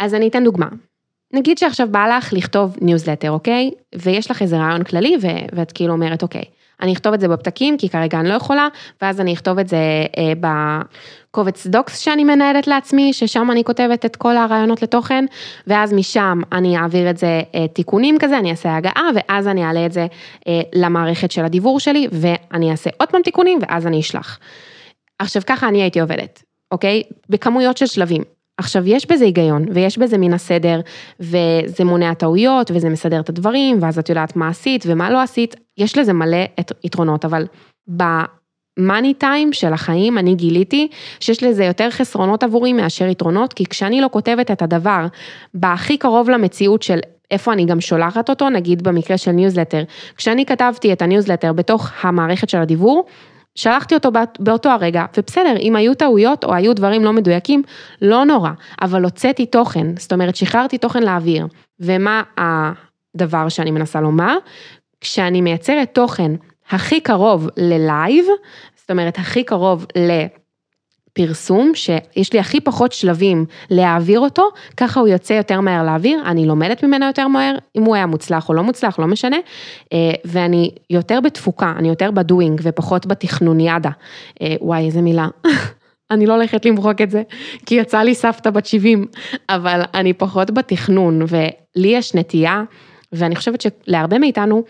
אז 0.00 0.14
אני 0.14 0.28
אתן 0.28 0.44
דוגמה. 0.44 0.66
נגיד 1.32 1.58
שעכשיו 1.58 1.88
בא 1.90 2.06
לך 2.16 2.32
לכתוב 2.32 2.76
ניוזלטר, 2.80 3.30
אוקיי? 3.30 3.70
ויש 3.94 4.30
לך 4.30 4.42
איזה 4.42 4.56
רעיון 4.56 4.84
כללי 4.84 5.16
ואת 5.52 5.72
כאילו 5.72 5.92
אומרת, 5.92 6.22
אוקיי, 6.22 6.42
אני 6.82 6.92
אכתוב 6.92 7.14
את 7.14 7.20
זה 7.20 7.28
בפתקים, 7.28 7.78
כי 7.78 7.88
כרגע 7.88 8.20
אני 8.20 8.28
לא 8.28 8.34
יכולה, 8.34 8.68
ואז 9.02 9.20
אני 9.20 9.32
אכתוב 9.32 9.58
את 9.58 9.68
זה 9.68 9.76
אה, 10.18 10.32
בקובץ 11.30 11.66
Docs 11.66 11.98
שאני 11.98 12.24
מנהלת 12.24 12.66
לעצמי, 12.66 13.12
ששם 13.12 13.50
אני 13.50 13.64
כותבת 13.64 14.04
את 14.04 14.16
כל 14.16 14.36
הרעיונות 14.36 14.82
לתוכן, 14.82 15.24
ואז 15.66 15.92
משם 15.92 16.40
אני 16.52 16.78
אעביר 16.78 17.10
את 17.10 17.18
זה 17.18 17.42
אה, 17.54 17.68
תיקונים 17.68 18.18
כזה, 18.18 18.38
אני 18.38 18.50
אעשה 18.50 18.76
הגהה, 18.76 19.08
ואז 19.14 19.48
אני 19.48 19.64
אעלה 19.64 19.86
את 19.86 19.92
זה 19.92 20.06
אה, 20.48 20.60
למערכת 20.74 21.30
של 21.30 21.44
הדיוור 21.44 21.80
שלי, 21.80 22.08
ואני 22.12 22.70
אעשה 22.70 22.90
עוד 22.98 23.08
פעם 23.08 23.22
תיקונים, 23.22 23.58
ואז 23.62 23.86
אני 23.86 24.00
אשלח. 24.00 24.38
עכשיו 25.18 25.42
ככה 25.46 25.68
אני 25.68 25.82
הייתי 25.82 26.00
עובדת, 26.00 26.42
אוקיי? 26.70 27.02
בכמויות 27.28 27.76
של 27.76 27.86
שלבים. 27.86 28.37
עכשיו, 28.58 28.82
יש 28.86 29.06
בזה 29.06 29.24
היגיון, 29.24 29.64
ויש 29.74 29.98
בזה 29.98 30.18
מן 30.18 30.32
הסדר, 30.32 30.80
וזה 31.20 31.84
מונע 31.84 32.14
טעויות, 32.14 32.70
וזה 32.74 32.88
מסדר 32.88 33.20
את 33.20 33.28
הדברים, 33.28 33.78
ואז 33.82 33.98
את 33.98 34.08
יודעת 34.08 34.36
מה 34.36 34.48
עשית 34.48 34.84
ומה 34.86 35.10
לא 35.10 35.22
עשית, 35.22 35.56
יש 35.78 35.98
לזה 35.98 36.12
מלא 36.12 36.44
יתרונות, 36.84 37.24
אבל 37.24 37.46
ב 37.88 38.09
money 38.09 39.14
time 39.14 39.52
של 39.52 39.72
החיים 39.72 40.18
אני 40.18 40.34
גיליתי 40.34 40.88
שיש 41.20 41.42
לזה 41.42 41.64
יותר 41.64 41.90
חסרונות 41.90 42.42
עבורי 42.42 42.72
מאשר 42.72 43.06
יתרונות, 43.06 43.52
כי 43.52 43.64
כשאני 43.64 44.00
לא 44.00 44.08
כותבת 44.12 44.50
את 44.50 44.62
הדבר 44.62 45.06
בהכי 45.54 45.96
קרוב 45.96 46.30
למציאות 46.30 46.82
של 46.82 46.98
איפה 47.30 47.52
אני 47.52 47.64
גם 47.64 47.80
שולחת 47.80 48.30
אותו, 48.30 48.50
נגיד 48.50 48.82
במקרה 48.82 49.18
של 49.18 49.30
ניוזלטר, 49.30 49.82
כשאני 50.16 50.46
כתבתי 50.46 50.92
את 50.92 51.02
הניוזלטר 51.02 51.52
בתוך 51.52 51.90
המערכת 52.02 52.48
של 52.48 52.58
הדיוור, 52.58 53.04
שלחתי 53.58 53.94
אותו 53.94 54.10
באותו 54.38 54.68
הרגע, 54.68 55.04
ובסדר, 55.16 55.56
אם 55.60 55.76
היו 55.76 55.94
טעויות 55.94 56.44
או 56.44 56.54
היו 56.54 56.74
דברים 56.74 57.04
לא 57.04 57.12
מדויקים, 57.12 57.62
לא 58.02 58.24
נורא, 58.24 58.50
אבל 58.82 59.04
הוצאתי 59.04 59.46
תוכן, 59.46 59.96
זאת 59.96 60.12
אומרת, 60.12 60.36
שחררתי 60.36 60.78
תוכן 60.78 61.02
לאוויר. 61.02 61.46
ומה 61.80 62.22
הדבר 62.36 63.48
שאני 63.48 63.70
מנסה 63.70 64.00
לומר? 64.00 64.36
כשאני 65.00 65.40
מייצרת 65.40 65.94
תוכן 65.94 66.32
הכי 66.70 67.00
קרוב 67.00 67.48
ללייב, 67.56 68.24
זאת 68.76 68.90
אומרת, 68.90 69.18
הכי 69.18 69.44
קרוב 69.44 69.86
ל... 69.96 70.10
פרסום 71.18 71.72
שיש 71.74 72.32
לי 72.32 72.38
הכי 72.38 72.60
פחות 72.60 72.92
שלבים 72.92 73.44
להעביר 73.70 74.20
אותו, 74.20 74.42
ככה 74.76 75.00
הוא 75.00 75.08
יוצא 75.08 75.32
יותר 75.32 75.60
מהר 75.60 75.82
להעביר, 75.82 76.22
אני 76.26 76.46
לומדת 76.46 76.82
ממנו 76.82 77.06
יותר 77.06 77.28
מהר, 77.28 77.54
אם 77.76 77.82
הוא 77.82 77.94
היה 77.94 78.06
מוצלח 78.06 78.48
או 78.48 78.54
לא 78.54 78.62
מוצלח, 78.62 78.98
לא 78.98 79.06
משנה, 79.06 79.36
אה, 79.92 80.10
ואני 80.24 80.70
יותר 80.90 81.20
בתפוקה, 81.20 81.72
אני 81.78 81.88
יותר 81.88 82.10
בדואינג 82.10 82.60
ופחות 82.64 83.06
בתכנוניאדה. 83.06 83.90
אה, 84.42 84.54
וואי, 84.60 84.86
איזה 84.86 85.02
מילה. 85.02 85.28
אני 86.10 86.26
לא 86.26 86.34
הולכת 86.34 86.64
למחוק 86.64 87.00
את 87.00 87.10
זה, 87.10 87.22
כי 87.66 87.74
יצא 87.74 87.98
לי 87.98 88.14
סבתא 88.14 88.50
בת 88.50 88.66
70, 88.66 89.06
אבל 89.48 89.80
אני 89.94 90.12
פחות 90.12 90.50
בתכנון, 90.50 91.22
ולי 91.22 91.88
יש 91.88 92.14
נטייה, 92.14 92.62
ואני 93.12 93.36
חושבת 93.36 93.60
שלהרבה 93.60 94.18
מאיתנו, 94.18 94.62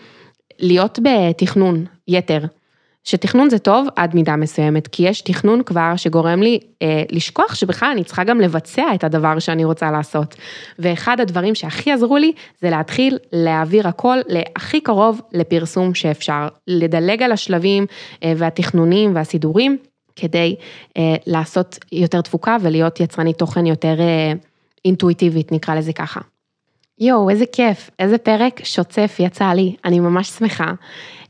להיות 0.59 0.99
בתכנון 1.03 1.85
יתר. 2.07 2.39
שתכנון 3.03 3.49
זה 3.49 3.59
טוב 3.59 3.87
עד 3.95 4.15
מידה 4.15 4.35
מסוימת, 4.35 4.87
כי 4.87 5.07
יש 5.07 5.21
תכנון 5.21 5.63
כבר 5.63 5.93
שגורם 5.95 6.41
לי 6.41 6.59
אה, 6.81 7.03
לשכוח 7.11 7.55
שבכלל 7.55 7.89
אני 7.91 8.03
צריכה 8.03 8.23
גם 8.23 8.41
לבצע 8.41 8.83
את 8.95 9.03
הדבר 9.03 9.39
שאני 9.39 9.65
רוצה 9.65 9.91
לעשות. 9.91 10.35
ואחד 10.79 11.19
הדברים 11.19 11.55
שהכי 11.55 11.91
עזרו 11.91 12.17
לי 12.17 12.31
זה 12.61 12.69
להתחיל 12.69 13.17
להעביר 13.31 13.87
הכל 13.87 14.17
להכי 14.27 14.81
קרוב 14.81 15.21
לפרסום 15.33 15.93
שאפשר, 15.93 16.47
לדלג 16.67 17.23
על 17.23 17.31
השלבים 17.31 17.85
אה, 18.23 18.33
והתכנונים 18.37 19.15
והסידורים, 19.15 19.77
כדי 20.19 20.55
אה, 20.97 21.15
לעשות 21.27 21.79
יותר 21.91 22.21
תפוקה 22.21 22.57
ולהיות 22.61 22.99
יצרנית 22.99 23.37
תוכן 23.37 23.65
יותר 23.65 23.95
אה, 23.99 24.33
אינטואיטיבית, 24.85 25.51
נקרא 25.51 25.75
לזה 25.75 25.93
ככה. 25.93 26.19
יואו, 26.99 27.29
איזה 27.29 27.45
כיף, 27.45 27.89
איזה 27.99 28.17
פרק 28.17 28.63
שוצף 28.63 29.15
יצא 29.19 29.45
לי, 29.45 29.75
אני 29.85 29.99
ממש 29.99 30.29
שמחה. 30.29 30.71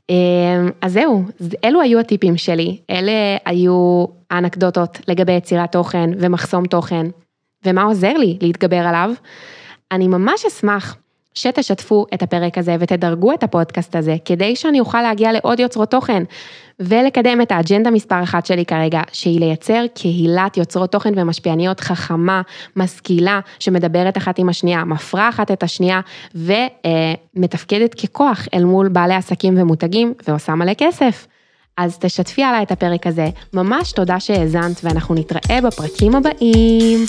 אמ, 0.10 0.70
אז 0.82 0.94
זהו, 0.94 1.24
אלו 1.64 1.82
היו 1.82 2.00
הטיפים 2.00 2.38
שלי, 2.38 2.78
אלה 2.90 3.38
היו 3.46 4.06
האנקדוטות 4.32 5.00
לגבי 5.08 5.32
יצירת 5.32 5.72
תוכן 5.72 6.10
ומחסום 6.20 6.68
תוכן, 6.68 7.06
ומה 7.66 7.84
עוזר 7.84 8.14
לי 8.14 8.38
להתגבר 8.42 8.78
עליו. 8.88 9.12
אני 9.92 10.08
ממש 10.08 10.46
אשמח 10.46 10.98
שתשתפו 11.40 12.06
את 12.14 12.24
הפרק 12.24 12.58
הזה 12.58 12.76
ותדרגו 12.80 13.34
את 13.34 13.44
הפודקאסט 13.44 13.96
הזה, 13.96 14.16
כדי 14.26 14.56
שאני 14.56 14.80
אוכל 14.80 15.02
להגיע 15.02 15.32
לעוד 15.32 15.60
יוצרות 15.60 15.92
תוכן, 15.92 16.24
ולקדם 16.80 17.42
את 17.42 17.52
האג'נדה 17.52 17.92
מספר 17.92 18.24
אחת 18.24 18.46
שלי 18.46 18.66
כרגע, 18.66 19.02
שהיא 19.12 19.40
לייצר 19.40 19.86
קהילת 19.94 20.58
יוצרות 20.58 20.92
תוכן 20.92 21.14
ומשפיעניות 21.16 21.80
חכמה, 21.80 22.42
משכילה, 22.76 23.40
שמדברת 23.60 24.18
אחת 24.18 24.40
עם 24.40 24.50
השנייה, 24.50 24.84
מפרה 24.84 25.30
אחת 25.30 25.52
את 25.52 25.64
השנייה, 25.64 26.02
ומתפקדת 26.36 27.94
ככוח 27.94 28.48
אל 28.54 28.64
מול 28.64 28.90
בעלי 28.90 29.16
עסקים 29.16 29.62
ומותגים, 29.62 30.14
ועושה 30.28 30.56
מלא 30.56 30.74
כסף. 30.78 31.28
אז 31.78 31.98
תשתפי 32.00 32.44
עליי 32.44 32.64
את 32.64 32.72
הפרק 32.72 33.08
הזה. 33.08 33.30
ממש 33.54 33.92
תודה 33.92 34.20
שהאזנת, 34.20 34.82
ואנחנו 34.84 35.16
נתראה 35.16 35.62
בפרקים 35.62 36.16
הבאים. 36.16 37.06